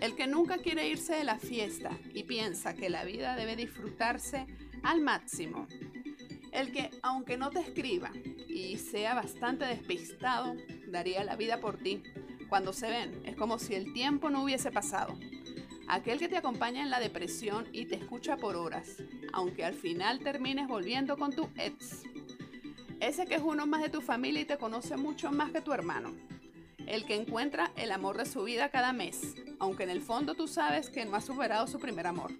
El 0.00 0.16
que 0.16 0.26
nunca 0.26 0.56
quiere 0.56 0.88
irse 0.88 1.14
de 1.14 1.24
la 1.24 1.38
fiesta 1.38 1.90
y 2.14 2.22
piensa 2.22 2.72
que 2.74 2.88
la 2.88 3.04
vida 3.04 3.36
debe 3.36 3.54
disfrutarse 3.54 4.46
al 4.82 5.02
máximo. 5.02 5.68
El 6.52 6.72
que, 6.72 6.90
aunque 7.02 7.36
no 7.36 7.50
te 7.50 7.60
escriba 7.60 8.12
y 8.48 8.78
sea 8.78 9.12
bastante 9.12 9.66
despistado, 9.66 10.56
daría 10.86 11.22
la 11.22 11.36
vida 11.36 11.60
por 11.60 11.76
ti. 11.76 12.02
Cuando 12.48 12.72
se 12.72 12.88
ven, 12.88 13.20
es 13.26 13.36
como 13.36 13.58
si 13.58 13.74
el 13.74 13.92
tiempo 13.92 14.30
no 14.30 14.42
hubiese 14.42 14.70
pasado. 14.70 15.18
Aquel 15.86 16.18
que 16.18 16.28
te 16.28 16.38
acompaña 16.38 16.80
en 16.80 16.88
la 16.88 16.98
depresión 16.98 17.68
y 17.72 17.84
te 17.84 17.96
escucha 17.96 18.38
por 18.38 18.56
horas, 18.56 18.96
aunque 19.34 19.66
al 19.66 19.74
final 19.74 20.20
termines 20.20 20.66
volviendo 20.66 21.18
con 21.18 21.34
tu 21.34 21.50
ex. 21.58 22.04
Ese 23.00 23.24
que 23.24 23.36
es 23.36 23.42
uno 23.42 23.66
más 23.66 23.80
de 23.82 23.88
tu 23.88 24.02
familia 24.02 24.42
y 24.42 24.44
te 24.44 24.58
conoce 24.58 24.98
mucho 24.98 25.32
más 25.32 25.50
que 25.50 25.62
tu 25.62 25.72
hermano. 25.72 26.14
El 26.86 27.06
que 27.06 27.14
encuentra 27.14 27.72
el 27.76 27.92
amor 27.92 28.18
de 28.18 28.26
su 28.26 28.44
vida 28.44 28.68
cada 28.68 28.92
mes, 28.92 29.36
aunque 29.58 29.84
en 29.84 29.90
el 29.90 30.02
fondo 30.02 30.34
tú 30.34 30.46
sabes 30.46 30.90
que 30.90 31.06
no 31.06 31.16
ha 31.16 31.22
superado 31.22 31.66
su 31.66 31.78
primer 31.78 32.06
amor. 32.06 32.30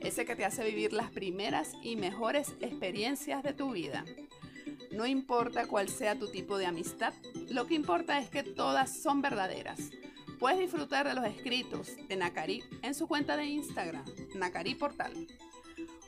Ese 0.00 0.24
que 0.24 0.36
te 0.36 0.44
hace 0.44 0.64
vivir 0.64 0.92
las 0.92 1.10
primeras 1.10 1.72
y 1.82 1.96
mejores 1.96 2.54
experiencias 2.60 3.42
de 3.42 3.52
tu 3.52 3.72
vida. 3.72 4.04
No 4.92 5.06
importa 5.06 5.66
cuál 5.66 5.88
sea 5.88 6.16
tu 6.16 6.30
tipo 6.30 6.56
de 6.56 6.66
amistad, 6.66 7.12
lo 7.48 7.66
que 7.66 7.74
importa 7.74 8.20
es 8.20 8.30
que 8.30 8.44
todas 8.44 8.96
son 9.02 9.22
verdaderas. 9.22 9.90
Puedes 10.38 10.60
disfrutar 10.60 11.08
de 11.08 11.14
los 11.14 11.24
escritos 11.24 11.90
de 12.08 12.16
Nakari 12.16 12.62
en 12.82 12.94
su 12.94 13.08
cuenta 13.08 13.36
de 13.36 13.46
Instagram, 13.46 14.04
Nakari 14.36 14.76
Portal. 14.76 15.26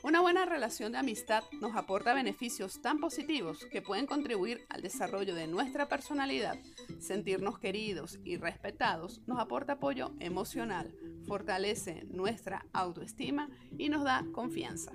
Una 0.03 0.19
buena 0.19 0.43
relación 0.43 0.91
de 0.91 0.97
amistad 0.97 1.45
nos 1.61 1.77
aporta 1.77 2.13
beneficios 2.13 2.81
tan 2.81 2.99
positivos 2.99 3.65
que 3.71 3.81
pueden 3.81 4.05
contribuir 4.05 4.65
al 4.67 4.81
desarrollo 4.81 5.33
de 5.33 5.47
nuestra 5.47 5.87
personalidad. 5.87 6.57
Sentirnos 6.99 7.57
queridos 7.57 8.19
y 8.25 8.35
respetados 8.35 9.21
nos 9.27 9.39
aporta 9.39 9.73
apoyo 9.73 10.11
emocional, 10.19 10.93
fortalece 11.25 12.03
nuestra 12.09 12.65
autoestima 12.73 13.49
y 13.77 13.87
nos 13.87 14.03
da 14.03 14.25
confianza. 14.33 14.91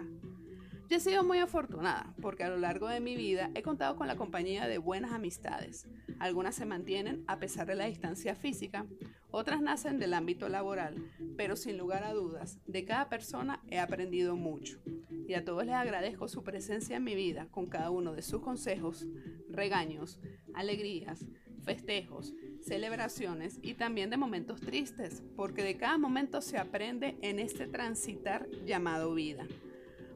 Yo 0.91 0.99
he 0.99 1.01
sido 1.01 1.25
muy 1.25 1.39
afortunada 1.39 2.15
porque 2.21 2.45
a 2.45 2.51
lo 2.51 2.59
largo 2.59 2.87
de 2.89 3.01
mi 3.01 3.17
vida 3.17 3.51
he 3.55 3.63
contado 3.63 3.97
con 3.97 4.09
la 4.09 4.17
compañía 4.17 4.69
de 4.69 4.77
buenas 4.77 5.13
amistades. 5.13 5.89
Algunas 6.19 6.55
se 6.55 6.67
mantienen 6.67 7.25
a 7.29 7.39
pesar 7.39 7.67
de 7.67 7.77
la 7.77 7.87
distancia 7.87 8.35
física, 8.35 8.85
otras 9.31 9.63
nacen 9.63 9.99
del 9.99 10.13
ámbito 10.13 10.51
laboral, 10.51 10.97
pero 11.39 11.57
sin 11.57 11.79
lugar 11.79 12.05
a 12.05 12.13
dudas, 12.13 12.59
de 12.67 12.85
cada 12.85 13.09
persona 13.09 13.63
he 13.71 13.79
aprendido 13.79 14.37
mucho. 14.37 14.81
Y 15.29 15.35
a 15.35 15.45
todos 15.45 15.67
les 15.67 15.75
agradezco 15.75 16.27
su 16.27 16.43
presencia 16.43 16.97
en 16.97 17.05
mi 17.05 17.15
vida 17.15 17.49
con 17.51 17.67
cada 17.67 17.91
uno 17.91 18.15
de 18.15 18.23
sus 18.23 18.41
consejos, 18.41 19.07
regaños, 19.51 20.19
alegrías, 20.55 21.27
festejos, 21.65 22.33
celebraciones 22.63 23.59
y 23.61 23.75
también 23.75 24.09
de 24.09 24.17
momentos 24.17 24.59
tristes, 24.63 25.23
porque 25.37 25.63
de 25.63 25.77
cada 25.77 25.99
momento 25.99 26.41
se 26.41 26.57
aprende 26.57 27.19
en 27.21 27.41
este 27.41 27.67
transitar 27.67 28.49
llamado 28.65 29.13
vida. 29.13 29.47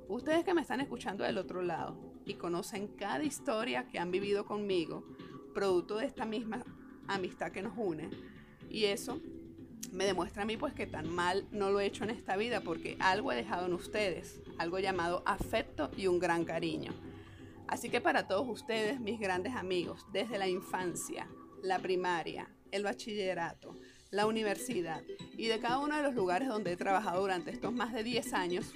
Ustedes 0.09 0.45
que 0.45 0.55
me 0.55 0.63
están 0.63 0.81
escuchando 0.81 1.25
del 1.25 1.37
otro 1.37 1.61
lado 1.61 1.95
y 2.25 2.35
conocen 2.35 2.89
cada 2.89 3.23
historia 3.23 3.87
que 3.89 3.99
han 3.99 4.11
vivido 4.11 4.47
conmigo, 4.47 5.05
producto 5.53 5.99
de 5.99 6.07
esta 6.07 6.25
misma 6.25 6.65
amistad 7.07 7.53
que 7.53 7.61
nos 7.61 7.77
une, 7.77 8.09
y 8.71 8.85
eso 8.87 9.21
me 9.91 10.05
demuestra 10.05 10.43
a 10.43 10.47
mí 10.47 10.57
pues 10.57 10.75
que 10.75 10.87
tan 10.87 11.09
mal 11.09 11.47
no 11.51 11.71
lo 11.71 11.81
he 11.81 11.87
hecho 11.87 12.05
en 12.05 12.11
esta 12.11 12.37
vida 12.37 12.61
porque 12.61 12.97
algo 13.01 13.33
he 13.33 13.37
dejado 13.37 13.67
en 13.67 13.73
ustedes, 13.73 14.41
algo 14.59 14.79
llamado 14.79 15.23
afecto 15.27 15.91
y 15.97 16.07
un 16.07 16.19
gran 16.19 16.45
cariño. 16.45 16.93
Así 17.67 17.89
que 17.89 18.01
para 18.01 18.29
todos 18.29 18.47
ustedes, 18.49 19.01
mis 19.01 19.19
grandes 19.19 19.55
amigos, 19.55 20.07
desde 20.13 20.39
la 20.39 20.49
infancia, 20.49 21.27
la 21.63 21.79
primaria, 21.79 22.49
el 22.71 22.83
bachillerato, 22.83 23.77
la 24.11 24.27
universidad 24.27 25.03
y 25.39 25.47
de 25.47 25.59
cada 25.59 25.79
uno 25.79 25.97
de 25.97 26.03
los 26.03 26.15
lugares 26.15 26.49
donde 26.49 26.73
he 26.73 26.77
trabajado 26.77 27.23
durante 27.23 27.51
estos 27.51 27.73
más 27.73 27.95
de 27.95 28.05
10 28.05 28.35
años, 28.35 28.73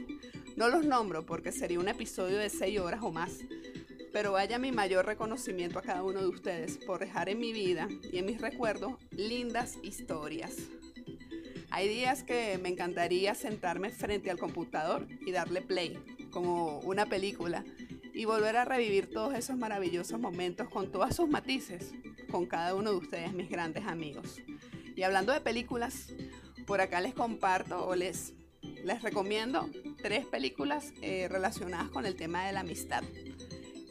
no 0.56 0.68
los 0.68 0.84
nombro 0.84 1.26
porque 1.26 1.52
sería 1.52 1.78
un 1.78 1.88
episodio 1.88 2.38
de 2.38 2.48
6 2.48 2.80
horas 2.80 3.00
o 3.02 3.12
más, 3.12 3.40
pero 4.14 4.32
vaya 4.32 4.58
mi 4.58 4.72
mayor 4.72 5.04
reconocimiento 5.04 5.78
a 5.78 5.82
cada 5.82 6.02
uno 6.02 6.22
de 6.22 6.28
ustedes 6.28 6.78
por 6.78 7.00
dejar 7.00 7.28
en 7.28 7.38
mi 7.38 7.52
vida 7.52 7.88
y 8.10 8.16
en 8.16 8.24
mis 8.24 8.40
recuerdos 8.40 8.94
lindas 9.10 9.76
historias. 9.82 10.56
Hay 11.76 11.88
días 11.88 12.22
que 12.22 12.56
me 12.56 12.70
encantaría 12.70 13.34
sentarme 13.34 13.90
frente 13.90 14.30
al 14.30 14.38
computador 14.38 15.06
y 15.20 15.30
darle 15.30 15.60
play, 15.60 15.98
como 16.30 16.78
una 16.78 17.04
película, 17.04 17.66
y 18.14 18.24
volver 18.24 18.56
a 18.56 18.64
revivir 18.64 19.10
todos 19.10 19.34
esos 19.34 19.58
maravillosos 19.58 20.18
momentos 20.18 20.70
con 20.70 20.90
todos 20.90 21.14
sus 21.14 21.28
matices, 21.28 21.92
con 22.30 22.46
cada 22.46 22.74
uno 22.74 22.92
de 22.92 22.96
ustedes, 22.96 23.34
mis 23.34 23.50
grandes 23.50 23.86
amigos. 23.86 24.40
Y 24.96 25.02
hablando 25.02 25.34
de 25.34 25.42
películas, 25.42 26.14
por 26.66 26.80
acá 26.80 27.02
les 27.02 27.12
comparto 27.12 27.86
o 27.86 27.94
les 27.94 28.32
les 28.82 29.02
recomiendo 29.02 29.68
tres 30.02 30.24
películas 30.24 30.94
eh, 31.02 31.28
relacionadas 31.28 31.90
con 31.90 32.06
el 32.06 32.16
tema 32.16 32.46
de 32.46 32.54
la 32.54 32.60
amistad. 32.60 33.04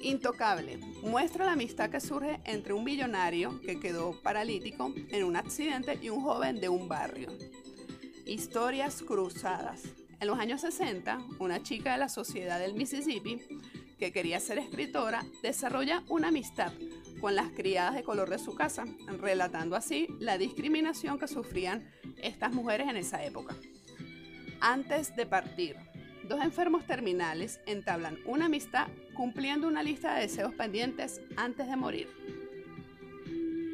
Intocable 0.02 0.78
muestra 1.04 1.46
la 1.46 1.52
amistad 1.52 1.92
que 1.92 2.00
surge 2.00 2.40
entre 2.46 2.74
un 2.74 2.84
billonario 2.84 3.62
que 3.62 3.80
quedó 3.80 4.20
paralítico 4.24 4.92
en 5.10 5.24
un 5.24 5.36
accidente 5.36 6.00
y 6.02 6.10
un 6.10 6.22
joven 6.22 6.60
de 6.60 6.70
un 6.70 6.88
barrio. 6.88 7.30
Historias 8.26 9.04
cruzadas. 9.04 9.84
En 10.20 10.28
los 10.28 10.40
años 10.40 10.62
60, 10.62 11.20
una 11.38 11.62
chica 11.62 11.92
de 11.92 12.00
la 12.00 12.10
sociedad 12.10 12.60
del 12.60 12.74
Mississippi 12.74 13.40
que 14.00 14.12
quería 14.12 14.40
ser 14.40 14.58
escritora 14.58 15.24
desarrolla 15.44 16.04
una 16.10 16.30
amistad 16.30 16.74
con 17.22 17.36
las 17.36 17.52
criadas 17.52 17.94
de 17.94 18.04
color 18.04 18.32
de 18.32 18.40
su 18.40 18.56
casa, 18.56 18.86
relatando 19.20 19.76
así 19.76 20.08
la 20.20 20.40
discriminación 20.40 21.20
que 21.20 21.28
sufrían 21.28 21.88
estas 22.18 22.52
mujeres 22.52 22.90
en 22.90 22.98
esa 22.98 23.24
época. 23.24 23.56
Antes 24.60 25.16
de 25.16 25.28
partir, 25.28 25.76
dos 26.28 26.44
enfermos 26.44 26.88
terminales 26.88 27.60
entablan 27.68 28.18
una 28.26 28.46
amistad 28.46 28.88
cumpliendo 29.14 29.68
una 29.68 29.84
lista 29.84 30.16
de 30.16 30.22
deseos 30.22 30.54
pendientes 30.56 31.22
antes 31.38 31.68
de 31.68 31.76
morir. 31.76 32.10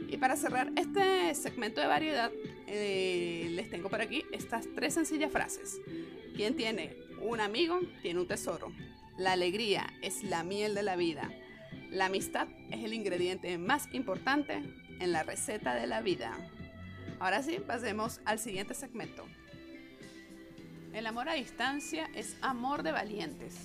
Y 0.09 0.17
para 0.17 0.35
cerrar 0.35 0.73
este 0.75 1.33
segmento 1.35 1.79
de 1.79 1.87
variedad, 1.87 2.31
eh, 2.73 3.49
les 3.51 3.69
tengo 3.69 3.89
por 3.89 4.01
aquí 4.01 4.23
estas 4.31 4.65
tres 4.73 4.93
sencillas 4.93 5.29
frases. 5.29 5.81
Quien 6.35 6.55
tiene 6.55 6.95
un 7.21 7.41
amigo 7.41 7.81
tiene 8.01 8.21
un 8.21 8.27
tesoro. 8.27 8.71
La 9.17 9.33
alegría 9.33 9.93
es 10.01 10.23
la 10.23 10.43
miel 10.43 10.73
de 10.73 10.83
la 10.83 10.95
vida. 10.95 11.29
La 11.89 12.05
amistad 12.05 12.47
es 12.69 12.83
el 12.85 12.93
ingrediente 12.93 13.57
más 13.57 13.93
importante 13.93 14.63
en 14.99 15.11
la 15.11 15.23
receta 15.23 15.75
de 15.75 15.85
la 15.85 15.99
vida. 15.99 16.31
Ahora 17.19 17.43
sí, 17.43 17.57
pasemos 17.59 18.21
al 18.23 18.39
siguiente 18.39 18.73
segmento. 18.73 19.25
El 20.93 21.05
amor 21.07 21.27
a 21.27 21.33
distancia 21.33 22.09
es 22.15 22.37
amor 22.41 22.83
de 22.83 22.93
valientes. 22.93 23.55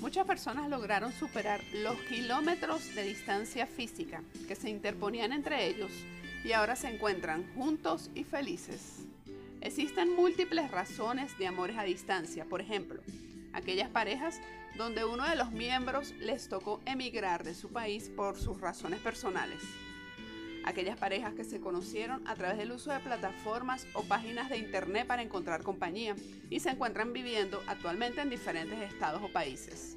Muchas 0.00 0.24
personas 0.24 0.70
lograron 0.70 1.12
superar 1.12 1.60
los 1.74 1.96
kilómetros 2.02 2.94
de 2.94 3.02
distancia 3.02 3.66
física 3.66 4.22
que 4.46 4.54
se 4.54 4.70
interponían 4.70 5.32
entre 5.32 5.66
ellos 5.66 5.90
y 6.44 6.52
ahora 6.52 6.76
se 6.76 6.88
encuentran 6.88 7.44
juntos 7.54 8.10
y 8.14 8.24
felices. 8.24 9.04
Existen 9.60 10.14
múltiples 10.14 10.70
razones 10.70 11.36
de 11.38 11.46
amores 11.46 11.76
a 11.78 11.84
distancia, 11.84 12.44
por 12.44 12.60
ejemplo, 12.60 13.02
aquellas 13.52 13.90
parejas 13.90 14.40
donde 14.76 15.04
uno 15.04 15.28
de 15.28 15.36
los 15.36 15.50
miembros 15.52 16.12
les 16.12 16.48
tocó 16.48 16.80
emigrar 16.86 17.44
de 17.44 17.54
su 17.54 17.68
país 17.68 18.08
por 18.08 18.38
sus 18.38 18.60
razones 18.60 19.00
personales 19.00 19.60
aquellas 20.64 20.98
parejas 20.98 21.34
que 21.34 21.44
se 21.44 21.60
conocieron 21.60 22.26
a 22.26 22.34
través 22.34 22.58
del 22.58 22.72
uso 22.72 22.92
de 22.92 23.00
plataformas 23.00 23.86
o 23.94 24.02
páginas 24.02 24.48
de 24.48 24.58
internet 24.58 25.06
para 25.06 25.22
encontrar 25.22 25.62
compañía 25.62 26.16
y 26.48 26.60
se 26.60 26.70
encuentran 26.70 27.12
viviendo 27.12 27.62
actualmente 27.66 28.20
en 28.20 28.30
diferentes 28.30 28.78
estados 28.80 29.22
o 29.22 29.32
países. 29.32 29.96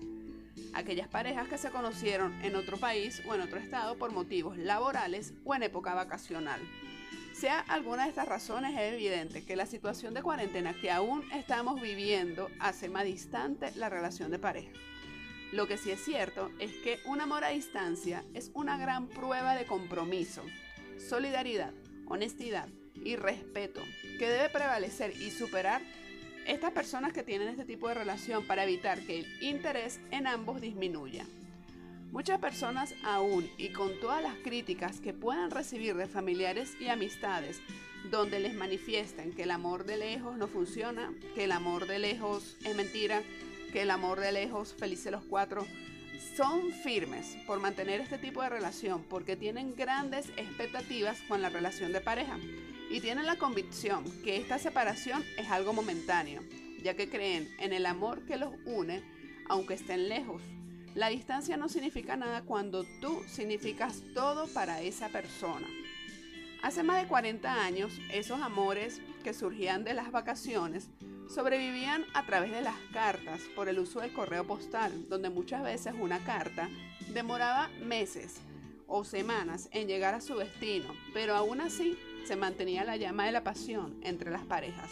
Aquellas 0.73 1.07
parejas 1.07 1.47
que 1.47 1.57
se 1.57 1.71
conocieron 1.71 2.33
en 2.43 2.55
otro 2.55 2.77
país 2.77 3.21
o 3.27 3.35
en 3.35 3.41
otro 3.41 3.59
estado 3.59 3.97
por 3.97 4.11
motivos 4.11 4.57
laborales 4.57 5.33
o 5.45 5.55
en 5.55 5.63
época 5.63 5.93
vacacional. 5.93 6.61
Sea 7.33 7.59
alguna 7.59 8.03
de 8.03 8.09
estas 8.09 8.27
razones, 8.27 8.73
es 8.73 8.93
evidente 8.93 9.43
que 9.43 9.55
la 9.55 9.65
situación 9.65 10.13
de 10.13 10.21
cuarentena 10.21 10.73
que 10.73 10.91
aún 10.91 11.23
estamos 11.31 11.81
viviendo 11.81 12.49
hace 12.59 12.89
más 12.89 13.05
distante 13.05 13.71
la 13.75 13.89
relación 13.89 14.29
de 14.31 14.39
pareja. 14.39 14.71
Lo 15.51 15.67
que 15.67 15.77
sí 15.77 15.91
es 15.91 16.03
cierto 16.03 16.51
es 16.59 16.71
que 16.83 16.99
un 17.05 17.21
amor 17.21 17.43
a 17.43 17.49
distancia 17.49 18.23
es 18.33 18.51
una 18.53 18.77
gran 18.77 19.07
prueba 19.07 19.55
de 19.55 19.65
compromiso, 19.65 20.43
solidaridad, 20.97 21.73
honestidad 22.07 22.69
y 22.95 23.15
respeto 23.15 23.81
que 24.19 24.29
debe 24.29 24.49
prevalecer 24.49 25.11
y 25.11 25.29
superar 25.29 25.81
estas 26.47 26.71
personas 26.71 27.13
que 27.13 27.23
tienen 27.23 27.49
este 27.49 27.65
tipo 27.65 27.87
de 27.87 27.93
relación 27.93 28.45
para 28.45 28.63
evitar 28.63 28.99
que 29.01 29.19
el 29.19 29.43
interés 29.43 29.99
en 30.11 30.27
ambos 30.27 30.61
disminuya. 30.61 31.25
Muchas 32.11 32.39
personas 32.39 32.93
aún 33.03 33.49
y 33.57 33.69
con 33.69 33.99
todas 33.99 34.21
las 34.21 34.35
críticas 34.35 34.99
que 34.99 35.13
puedan 35.13 35.49
recibir 35.49 35.95
de 35.95 36.07
familiares 36.07 36.75
y 36.79 36.87
amistades 36.87 37.59
donde 38.11 38.39
les 38.39 38.53
manifiesten 38.53 39.31
que 39.33 39.43
el 39.43 39.51
amor 39.51 39.85
de 39.85 39.97
lejos 39.97 40.37
no 40.37 40.47
funciona, 40.47 41.11
que 41.35 41.45
el 41.45 41.51
amor 41.51 41.87
de 41.87 41.99
lejos 41.99 42.57
es 42.65 42.75
mentira, 42.75 43.23
que 43.71 43.81
el 43.81 43.91
amor 43.91 44.19
de 44.19 44.31
lejos, 44.31 44.73
felices 44.73 45.11
los 45.11 45.23
cuatro, 45.23 45.65
son 46.35 46.71
firmes 46.71 47.37
por 47.45 47.59
mantener 47.59 48.01
este 48.01 48.17
tipo 48.17 48.41
de 48.41 48.49
relación 48.49 49.03
porque 49.03 49.35
tienen 49.35 49.75
grandes 49.75 50.29
expectativas 50.37 51.19
con 51.27 51.41
la 51.41 51.49
relación 51.49 51.91
de 51.91 52.01
pareja 52.01 52.37
y 52.89 53.01
tienen 53.01 53.25
la 53.25 53.37
convicción 53.37 54.03
que 54.23 54.37
esta 54.37 54.59
separación 54.59 55.23
es 55.37 55.49
algo 55.49 55.73
momentáneo, 55.73 56.41
ya 56.83 56.95
que 56.95 57.09
creen 57.09 57.49
en 57.59 57.73
el 57.73 57.85
amor 57.85 58.25
que 58.25 58.37
los 58.37 58.53
une 58.65 59.01
aunque 59.49 59.73
estén 59.73 60.09
lejos. 60.09 60.41
La 60.95 61.09
distancia 61.09 61.57
no 61.57 61.69
significa 61.69 62.15
nada 62.15 62.43
cuando 62.43 62.83
tú 63.01 63.23
significas 63.27 64.03
todo 64.13 64.47
para 64.47 64.81
esa 64.81 65.09
persona. 65.09 65.67
Hace 66.61 66.83
más 66.83 67.01
de 67.01 67.07
40 67.07 67.63
años, 67.63 67.91
esos 68.11 68.39
amores 68.41 69.01
que 69.23 69.33
surgían 69.33 69.83
de 69.83 69.95
las 69.95 70.11
vacaciones 70.11 70.89
Sobrevivían 71.29 72.05
a 72.13 72.25
través 72.25 72.51
de 72.51 72.61
las 72.61 72.75
cartas 72.91 73.41
por 73.55 73.69
el 73.69 73.79
uso 73.79 74.01
del 74.01 74.13
correo 74.13 74.45
postal, 74.45 75.09
donde 75.09 75.29
muchas 75.29 75.63
veces 75.63 75.93
una 75.99 76.19
carta 76.19 76.69
demoraba 77.13 77.69
meses 77.83 78.35
o 78.87 79.03
semanas 79.03 79.69
en 79.71 79.87
llegar 79.87 80.13
a 80.13 80.21
su 80.21 80.35
destino, 80.35 80.93
pero 81.13 81.35
aún 81.35 81.61
así 81.61 81.97
se 82.25 82.35
mantenía 82.35 82.83
la 82.83 82.97
llama 82.97 83.25
de 83.25 83.31
la 83.31 83.43
pasión 83.43 83.97
entre 84.03 84.31
las 84.31 84.45
parejas. 84.45 84.91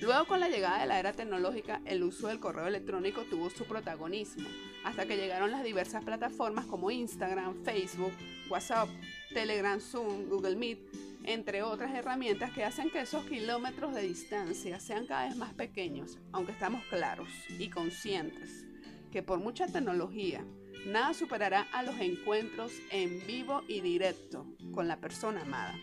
Luego 0.00 0.24
con 0.24 0.40
la 0.40 0.48
llegada 0.48 0.80
de 0.80 0.86
la 0.86 0.98
era 0.98 1.12
tecnológica, 1.12 1.82
el 1.84 2.02
uso 2.02 2.28
del 2.28 2.40
correo 2.40 2.66
electrónico 2.66 3.24
tuvo 3.24 3.50
su 3.50 3.66
protagonismo, 3.66 4.48
hasta 4.82 5.04
que 5.04 5.18
llegaron 5.18 5.50
las 5.50 5.62
diversas 5.62 6.02
plataformas 6.02 6.64
como 6.64 6.90
Instagram, 6.90 7.62
Facebook, 7.64 8.12
WhatsApp, 8.48 8.88
Telegram, 9.34 9.78
Zoom, 9.78 10.30
Google 10.30 10.56
Meet, 10.56 10.78
entre 11.24 11.62
otras 11.62 11.94
herramientas 11.94 12.52
que 12.52 12.64
hacen 12.64 12.90
que 12.90 13.00
esos 13.00 13.24
kilómetros 13.26 13.94
de 13.94 14.02
distancia 14.02 14.80
sean 14.80 15.06
cada 15.06 15.28
vez 15.28 15.36
más 15.36 15.52
pequeños, 15.54 16.18
aunque 16.32 16.52
estamos 16.52 16.84
claros 16.86 17.28
y 17.58 17.68
conscientes 17.68 18.64
que 19.10 19.22
por 19.22 19.40
mucha 19.40 19.66
tecnología, 19.66 20.44
nada 20.86 21.14
superará 21.14 21.66
a 21.72 21.82
los 21.82 21.98
encuentros 22.00 22.72
en 22.90 23.24
vivo 23.26 23.62
y 23.68 23.80
directo 23.80 24.46
con 24.72 24.88
la 24.88 25.00
persona 25.00 25.42
amada. 25.42 25.78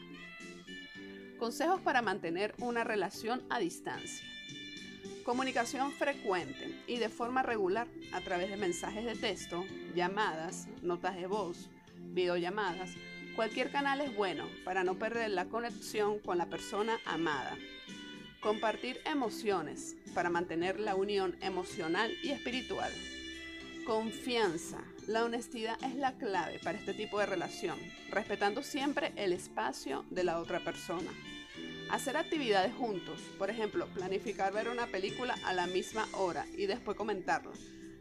Consejos 1.38 1.82
para 1.82 2.02
mantener 2.02 2.56
una 2.60 2.84
relación 2.84 3.44
a 3.50 3.60
distancia. 3.60 4.26
Comunicación 5.24 5.92
frecuente 5.92 6.74
y 6.88 6.98
de 6.98 7.10
forma 7.10 7.44
regular 7.44 7.88
a 8.14 8.22
través 8.22 8.50
de 8.50 8.58
mensajes 8.58 9.06
de 9.06 9.16
texto, 9.16 9.66
llamadas, 9.94 10.68
notas 10.82 11.16
de 11.16 11.28
voz, 11.28 11.70
videollamadas, 11.98 12.92
Cualquier 13.38 13.70
canal 13.70 14.02
es 14.02 14.16
bueno 14.16 14.50
para 14.66 14.84
no 14.84 14.96
perder 14.96 15.30
la 15.30 15.46
conexión 15.46 16.18
con 16.18 16.40
la 16.40 16.48
persona 16.48 17.00
amada. 17.06 17.56
Compartir 18.42 19.00
emociones 19.06 19.96
para 20.16 20.32
mantener 20.32 20.80
la 20.80 20.96
unión 20.96 21.38
emocional 21.42 22.12
y 22.24 22.32
espiritual. 22.32 22.92
Confianza. 23.86 24.80
La 25.06 25.24
honestidad 25.24 25.78
es 25.84 25.94
la 25.94 26.14
clave 26.14 26.60
para 26.64 26.80
este 26.80 26.96
tipo 26.96 27.20
de 27.20 27.28
relación, 27.28 27.78
respetando 28.10 28.64
siempre 28.64 29.14
el 29.16 29.34
espacio 29.34 30.04
de 30.10 30.24
la 30.24 30.40
otra 30.40 30.62
persona. 30.62 31.12
Hacer 31.92 32.18
actividades 32.18 32.74
juntos, 32.74 33.22
por 33.38 33.52
ejemplo, 33.52 33.86
planificar 33.94 34.52
ver 34.52 34.68
una 34.68 34.88
película 34.88 35.36
a 35.46 35.54
la 35.54 35.68
misma 35.68 36.08
hora 36.14 36.48
y 36.58 36.66
después 36.66 36.98
comentarla. 36.98 37.52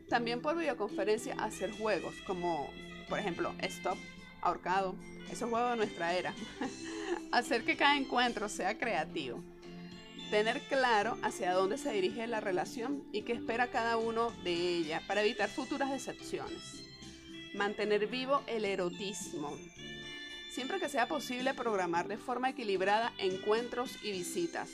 También 0.09 0.41
por 0.41 0.57
videoconferencia 0.57 1.35
hacer 1.35 1.73
juegos 1.73 2.15
como, 2.27 2.71
por 3.11 3.19
ejemplo, 3.19 3.55
Stop, 3.61 3.99
Ahorcado, 4.47 4.95
esos 5.29 5.51
juegos 5.51 5.73
de 5.73 5.77
nuestra 5.77 6.15
era. 6.15 6.33
Hacer 7.33 7.65
que 7.65 7.77
cada 7.77 7.97
encuentro 7.97 8.49
sea 8.49 8.79
creativo. 8.79 9.43
Tener 10.31 10.61
claro 10.69 11.19
hacia 11.23 11.53
dónde 11.53 11.79
se 11.79 11.91
dirige 11.91 12.29
la 12.29 12.41
relación 12.41 13.03
y 13.13 13.23
qué 13.23 13.33
espera 13.33 13.73
cada 13.73 13.97
uno 13.97 14.31
de 14.45 14.53
ella 14.53 15.03
para 15.09 15.23
evitar 15.23 15.49
futuras 15.49 15.91
decepciones. 15.91 16.63
Mantener 17.57 18.07
vivo 18.07 18.43
el 18.47 18.65
erotismo. 18.65 19.53
Siempre 20.49 20.79
que 20.79 20.89
sea 20.89 21.09
posible 21.09 21.53
programar 21.53 22.07
de 22.07 22.17
forma 22.17 22.51
equilibrada 22.51 23.13
encuentros 23.19 23.99
y 24.05 24.13
visitas. 24.13 24.71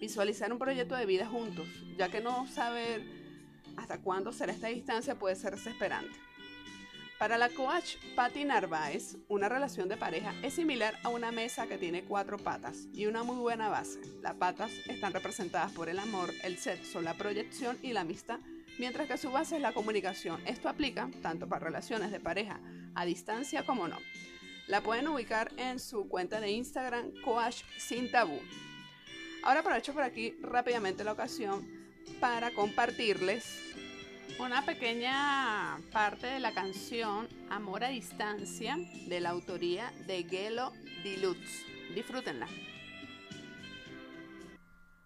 Visualizar 0.00 0.50
un 0.54 0.58
proyecto 0.58 0.96
de 0.96 1.04
vida 1.04 1.26
juntos, 1.26 1.68
ya 1.98 2.08
que 2.08 2.22
no 2.22 2.46
saber 2.46 3.02
hasta 3.76 3.98
cuándo 3.98 4.32
será 4.32 4.54
esta 4.54 4.68
distancia 4.68 5.18
puede 5.18 5.36
ser 5.36 5.54
desesperante. 5.54 6.29
Para 7.20 7.36
la 7.36 7.50
coach 7.50 7.96
Patty 8.16 8.46
Narváez, 8.46 9.18
una 9.28 9.50
relación 9.50 9.90
de 9.90 9.98
pareja 9.98 10.34
es 10.42 10.54
similar 10.54 10.98
a 11.02 11.10
una 11.10 11.30
mesa 11.30 11.66
que 11.66 11.76
tiene 11.76 12.02
cuatro 12.02 12.38
patas 12.38 12.88
y 12.94 13.04
una 13.04 13.22
muy 13.22 13.36
buena 13.36 13.68
base. 13.68 14.00
Las 14.22 14.36
patas 14.36 14.72
están 14.86 15.12
representadas 15.12 15.70
por 15.72 15.90
el 15.90 15.98
amor, 15.98 16.32
el 16.44 16.56
sexo, 16.56 17.02
la 17.02 17.12
proyección 17.18 17.76
y 17.82 17.92
la 17.92 18.00
amistad, 18.00 18.40
mientras 18.78 19.06
que 19.06 19.18
su 19.18 19.30
base 19.30 19.56
es 19.56 19.60
la 19.60 19.74
comunicación. 19.74 20.40
Esto 20.46 20.70
aplica 20.70 21.10
tanto 21.20 21.46
para 21.46 21.66
relaciones 21.66 22.10
de 22.10 22.20
pareja 22.20 22.58
a 22.94 23.04
distancia 23.04 23.66
como 23.66 23.86
no. 23.86 23.98
La 24.66 24.80
pueden 24.80 25.06
ubicar 25.06 25.52
en 25.58 25.78
su 25.78 26.08
cuenta 26.08 26.40
de 26.40 26.52
Instagram 26.52 27.12
Coach 27.22 27.64
Sin 27.76 28.10
Tabú. 28.10 28.40
Ahora 29.42 29.60
aprovecho 29.60 29.92
por 29.92 30.04
aquí 30.04 30.38
rápidamente 30.40 31.04
la 31.04 31.12
ocasión 31.12 31.68
para 32.18 32.50
compartirles 32.52 33.70
una 34.40 34.64
pequeña 34.64 35.78
parte 35.92 36.26
de 36.26 36.40
la 36.40 36.52
canción 36.52 37.28
Amor 37.50 37.84
a 37.84 37.88
Distancia 37.88 38.78
de 39.06 39.20
la 39.20 39.30
autoría 39.30 39.92
de 40.06 40.24
Gelo 40.24 40.72
Dilutz. 41.04 41.66
Disfrútenla. 41.94 42.48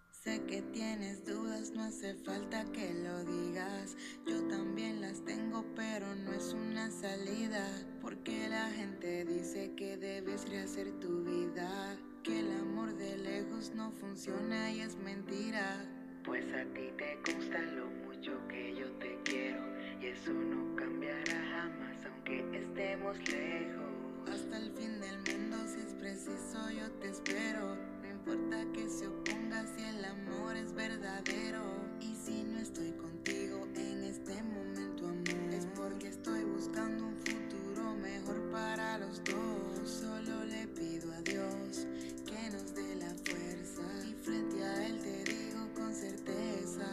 Sé 0.09 0.41
que 0.45 0.61
tienes 0.61 1.25
dudas, 1.25 1.71
no 1.71 1.83
hace 1.83 2.15
falta 2.15 2.63
que 2.71 2.93
lo 2.93 3.25
digas. 3.25 3.97
Yo 4.25 4.41
también 4.47 5.01
las 5.01 5.23
tengo, 5.25 5.65
pero 5.75 6.15
no 6.15 6.31
es 6.31 6.53
una 6.53 6.89
salida. 6.89 7.67
Porque 8.01 8.47
la 8.47 8.71
gente 8.71 9.25
dice 9.25 9.73
que 9.75 9.97
debes 9.97 10.49
rehacer 10.49 10.97
tu 10.99 11.23
vida. 11.23 11.97
Que 12.23 12.39
el 12.39 12.51
amor 12.53 12.95
de 12.95 13.17
lejos 13.17 13.71
no 13.75 13.91
funciona 13.91 14.71
y 14.71 14.79
es 14.79 14.95
mentira. 14.95 15.85
Pues 16.23 16.45
a 16.53 16.63
ti 16.73 16.89
te 16.97 17.17
gusta 17.17 17.61
lo 17.61 18.04
mucho 18.15 18.31
que 18.47 18.75
yo 18.75 18.87
te 18.99 19.17
quiero. 19.23 19.61
Y 20.01 20.07
eso 20.07 20.31
no 20.31 20.75
cambiará 20.75 21.33
jamás, 21.33 22.05
aunque 22.05 22.39
estemos 22.57 23.17
lejos. 23.29 24.31
Hasta 24.31 24.57
el 24.57 24.71
fin 24.71 24.99
del 24.99 25.17
mundo, 25.17 25.57
si 25.67 25.79
es 25.81 25.93
preciso, 25.93 26.69
yo 26.71 26.91
te 26.99 27.09
espero. 27.09 27.75
No 28.01 28.09
importa 28.09 28.65
que 28.73 28.89
se 28.89 29.07
oponga 29.07 29.65
si 29.67 29.83
el 29.83 30.05
amor 30.05 30.55
es 30.55 30.73
verdadero. 30.73 31.63
Y 31.99 32.15
si 32.15 32.43
no 32.43 32.59
estoy 32.59 32.91
contigo 32.93 33.67
en 33.75 34.03
este 34.03 34.41
momento, 34.43 35.07
amor, 35.07 35.53
es 35.53 35.67
porque 35.75 36.07
estoy 36.07 36.43
buscando 36.43 37.07
un 37.07 37.17
futuro 37.17 37.95
mejor 37.95 38.51
para 38.51 38.97
los 38.97 39.23
dos. 39.23 39.89
Solo 39.89 40.45
le 40.45 40.67
pido 40.67 41.11
a 41.13 41.21
Dios 41.21 41.87
que 42.25 42.49
nos 42.51 42.73
dé 42.75 42.95
la 42.95 43.13
fuerza. 43.25 43.83
Y 44.07 44.13
frente 44.23 44.63
a 44.63 44.87
Él 44.87 44.99
te 45.01 45.14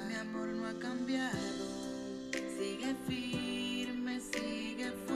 mi 0.08 0.14
amor 0.14 0.48
no 0.48 0.66
ha 0.68 0.78
cambiado. 0.78 1.32
Sigue 2.56 2.94
firme, 3.08 4.20
sigue 4.20 4.92
fuerte. 4.92 5.11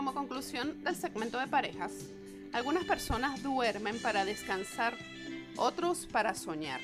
Como 0.00 0.14
conclusión 0.14 0.82
del 0.82 0.96
segmento 0.96 1.38
de 1.38 1.46
parejas, 1.46 1.92
algunas 2.54 2.84
personas 2.84 3.42
duermen 3.42 3.98
para 3.98 4.24
descansar, 4.24 4.96
otros 5.56 6.06
para 6.10 6.34
soñar. 6.34 6.80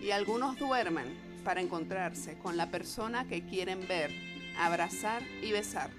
Y 0.00 0.12
algunos 0.12 0.56
duermen 0.56 1.04
para 1.42 1.60
encontrarse 1.60 2.38
con 2.38 2.56
la 2.56 2.70
persona 2.70 3.26
que 3.26 3.44
quieren 3.44 3.88
ver, 3.88 4.12
abrazar 4.56 5.24
y 5.42 5.50
besar. 5.50 5.90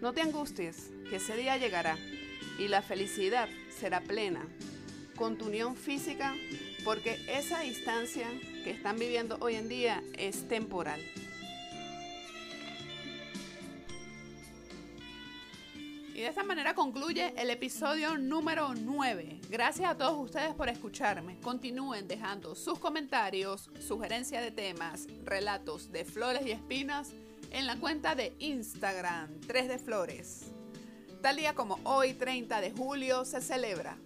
No 0.00 0.12
te 0.12 0.20
angusties, 0.20 0.90
que 1.08 1.16
ese 1.16 1.36
día 1.36 1.58
llegará 1.58 1.96
y 2.58 2.66
la 2.66 2.82
felicidad 2.82 3.48
será 3.70 4.00
plena 4.00 4.44
con 5.14 5.38
tu 5.38 5.46
unión 5.46 5.76
física 5.76 6.34
porque 6.84 7.24
esa 7.28 7.60
distancia 7.60 8.26
que 8.64 8.72
están 8.72 8.98
viviendo 8.98 9.38
hoy 9.40 9.54
en 9.54 9.68
día 9.68 10.02
es 10.18 10.48
temporal. 10.48 11.00
De 16.24 16.30
esta 16.30 16.42
manera 16.42 16.74
concluye 16.74 17.34
el 17.36 17.50
episodio 17.50 18.16
número 18.16 18.72
9. 18.74 19.42
Gracias 19.50 19.90
a 19.90 19.98
todos 19.98 20.18
ustedes 20.18 20.54
por 20.54 20.70
escucharme. 20.70 21.38
Continúen 21.40 22.08
dejando 22.08 22.54
sus 22.54 22.78
comentarios, 22.78 23.68
sugerencias 23.78 24.42
de 24.42 24.50
temas, 24.50 25.06
relatos 25.22 25.92
de 25.92 26.06
flores 26.06 26.46
y 26.46 26.52
espinas 26.52 27.10
en 27.50 27.66
la 27.66 27.76
cuenta 27.76 28.14
de 28.14 28.34
Instagram 28.38 29.38
3 29.46 29.68
de 29.68 29.78
Flores. 29.78 30.46
Tal 31.20 31.36
día 31.36 31.54
como 31.54 31.78
hoy, 31.84 32.14
30 32.14 32.58
de 32.62 32.70
julio, 32.70 33.26
se 33.26 33.42
celebra 33.42 33.98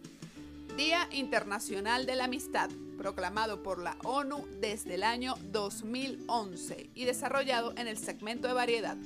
Día 0.77 1.09
Internacional 1.13 2.05
de 2.05 2.17
la 2.17 2.25
Amistad, 2.25 2.69
proclamado 2.97 3.63
por 3.63 3.79
la 3.79 3.97
ONU 4.03 4.45
desde 4.61 4.97
el 4.97 5.05
año 5.05 5.37
2011 5.53 6.91
y 6.97 7.05
desarrollado 7.05 7.75
en 7.77 7.87
el 7.87 7.97
segmento 7.97 8.49
de 8.49 8.55
variedad. 8.55 8.97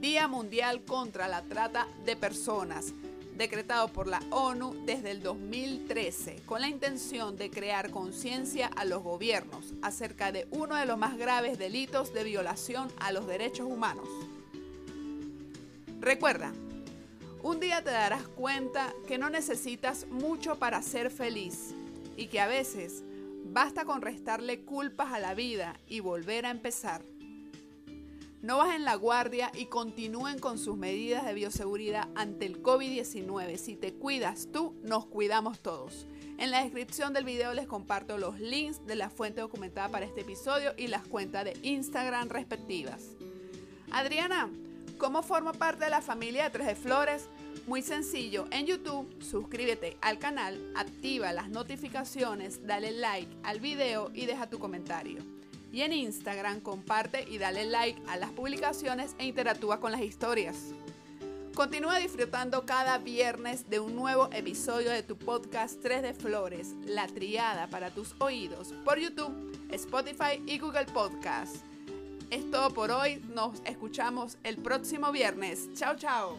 Día 0.00 0.28
Mundial 0.28 0.84
contra 0.84 1.26
la 1.26 1.40
Trata 1.42 1.88
de 2.04 2.16
Personas, 2.16 2.92
decretado 3.34 3.88
por 3.88 4.06
la 4.06 4.20
ONU 4.30 4.84
desde 4.84 5.10
el 5.10 5.22
2013, 5.22 6.42
con 6.44 6.60
la 6.60 6.68
intención 6.68 7.38
de 7.38 7.48
crear 7.48 7.90
conciencia 7.90 8.66
a 8.66 8.84
los 8.84 9.02
gobiernos 9.02 9.72
acerca 9.80 10.32
de 10.32 10.46
uno 10.50 10.74
de 10.76 10.84
los 10.84 10.98
más 10.98 11.16
graves 11.16 11.56
delitos 11.56 12.12
de 12.12 12.24
violación 12.24 12.92
a 13.00 13.10
los 13.10 13.26
derechos 13.26 13.66
humanos. 13.66 14.06
Recuerda, 15.98 16.52
un 17.42 17.58
día 17.58 17.82
te 17.82 17.90
darás 17.90 18.28
cuenta 18.28 18.92
que 19.08 19.16
no 19.16 19.30
necesitas 19.30 20.06
mucho 20.08 20.58
para 20.58 20.82
ser 20.82 21.10
feliz 21.10 21.74
y 22.18 22.26
que 22.26 22.40
a 22.40 22.46
veces 22.46 23.02
basta 23.44 23.86
con 23.86 24.02
restarle 24.02 24.60
culpas 24.60 25.14
a 25.14 25.20
la 25.20 25.32
vida 25.32 25.80
y 25.88 26.00
volver 26.00 26.44
a 26.44 26.50
empezar. 26.50 27.02
No 28.46 28.58
bajen 28.58 28.84
la 28.84 28.94
guardia 28.94 29.50
y 29.56 29.66
continúen 29.66 30.38
con 30.38 30.56
sus 30.56 30.76
medidas 30.76 31.26
de 31.26 31.34
bioseguridad 31.34 32.08
ante 32.14 32.46
el 32.46 32.62
COVID-19. 32.62 33.56
Si 33.56 33.74
te 33.74 33.92
cuidas 33.92 34.50
tú, 34.52 34.72
nos 34.84 35.04
cuidamos 35.04 35.58
todos. 35.58 36.06
En 36.38 36.52
la 36.52 36.62
descripción 36.62 37.12
del 37.12 37.24
video 37.24 37.54
les 37.54 37.66
comparto 37.66 38.18
los 38.18 38.38
links 38.38 38.86
de 38.86 38.94
la 38.94 39.10
fuente 39.10 39.40
documentada 39.40 39.88
para 39.88 40.06
este 40.06 40.20
episodio 40.20 40.74
y 40.76 40.86
las 40.86 41.04
cuentas 41.08 41.44
de 41.44 41.58
Instagram 41.64 42.28
respectivas. 42.28 43.16
Adriana, 43.90 44.48
¿cómo 44.96 45.24
formo 45.24 45.50
parte 45.50 45.86
de 45.86 45.90
la 45.90 46.00
familia 46.00 46.44
de 46.44 46.50
Tres 46.50 46.68
de 46.68 46.76
Flores? 46.76 47.28
Muy 47.66 47.82
sencillo, 47.82 48.46
en 48.52 48.66
YouTube 48.66 49.12
suscríbete 49.20 49.96
al 50.00 50.20
canal, 50.20 50.72
activa 50.76 51.32
las 51.32 51.48
notificaciones, 51.48 52.64
dale 52.64 52.92
like 52.92 53.36
al 53.42 53.58
video 53.58 54.12
y 54.14 54.26
deja 54.26 54.48
tu 54.48 54.60
comentario. 54.60 55.18
Y 55.76 55.82
en 55.82 55.92
Instagram 55.92 56.62
comparte 56.62 57.28
y 57.28 57.36
dale 57.36 57.66
like 57.66 58.00
a 58.08 58.16
las 58.16 58.30
publicaciones 58.30 59.14
e 59.18 59.26
interactúa 59.26 59.78
con 59.78 59.92
las 59.92 60.00
historias. 60.00 60.72
Continúa 61.54 61.98
disfrutando 61.98 62.64
cada 62.64 62.96
viernes 62.96 63.68
de 63.68 63.78
un 63.78 63.94
nuevo 63.94 64.30
episodio 64.32 64.90
de 64.90 65.02
tu 65.02 65.18
podcast 65.18 65.82
3 65.82 66.00
de 66.00 66.14
Flores, 66.14 66.74
la 66.86 67.06
triada 67.06 67.66
para 67.66 67.90
tus 67.90 68.14
oídos, 68.20 68.72
por 68.86 68.98
YouTube, 68.98 69.34
Spotify 69.70 70.42
y 70.46 70.58
Google 70.58 70.86
Podcast. 70.86 71.56
Es 72.30 72.50
todo 72.50 72.70
por 72.70 72.90
hoy, 72.90 73.16
nos 73.34 73.60
escuchamos 73.66 74.38
el 74.44 74.56
próximo 74.56 75.12
viernes. 75.12 75.68
Chao, 75.74 75.94
chao. 75.94 76.38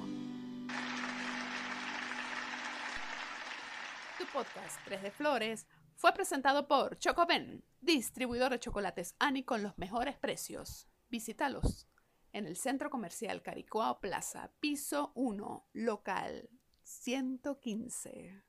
Tu 4.17 4.25
podcast 4.33 4.79
3 4.85 5.03
de 5.03 5.11
Flores 5.11 5.67
fue 5.97 6.13
presentado 6.13 6.67
por 6.67 6.99
Chocoben, 6.99 7.65
distribuidor 7.81 8.51
de 8.51 8.59
chocolates 8.59 9.15
Ani 9.17 9.43
con 9.43 9.63
los 9.63 9.75
mejores 9.79 10.15
precios. 10.15 10.87
Visítalos 11.09 11.87
en 12.33 12.45
el 12.45 12.55
Centro 12.55 12.91
Comercial 12.91 13.41
Caricuao 13.41 13.99
Plaza, 13.99 14.51
piso 14.59 15.11
1, 15.15 15.69
local 15.73 16.49
115. 16.83 18.43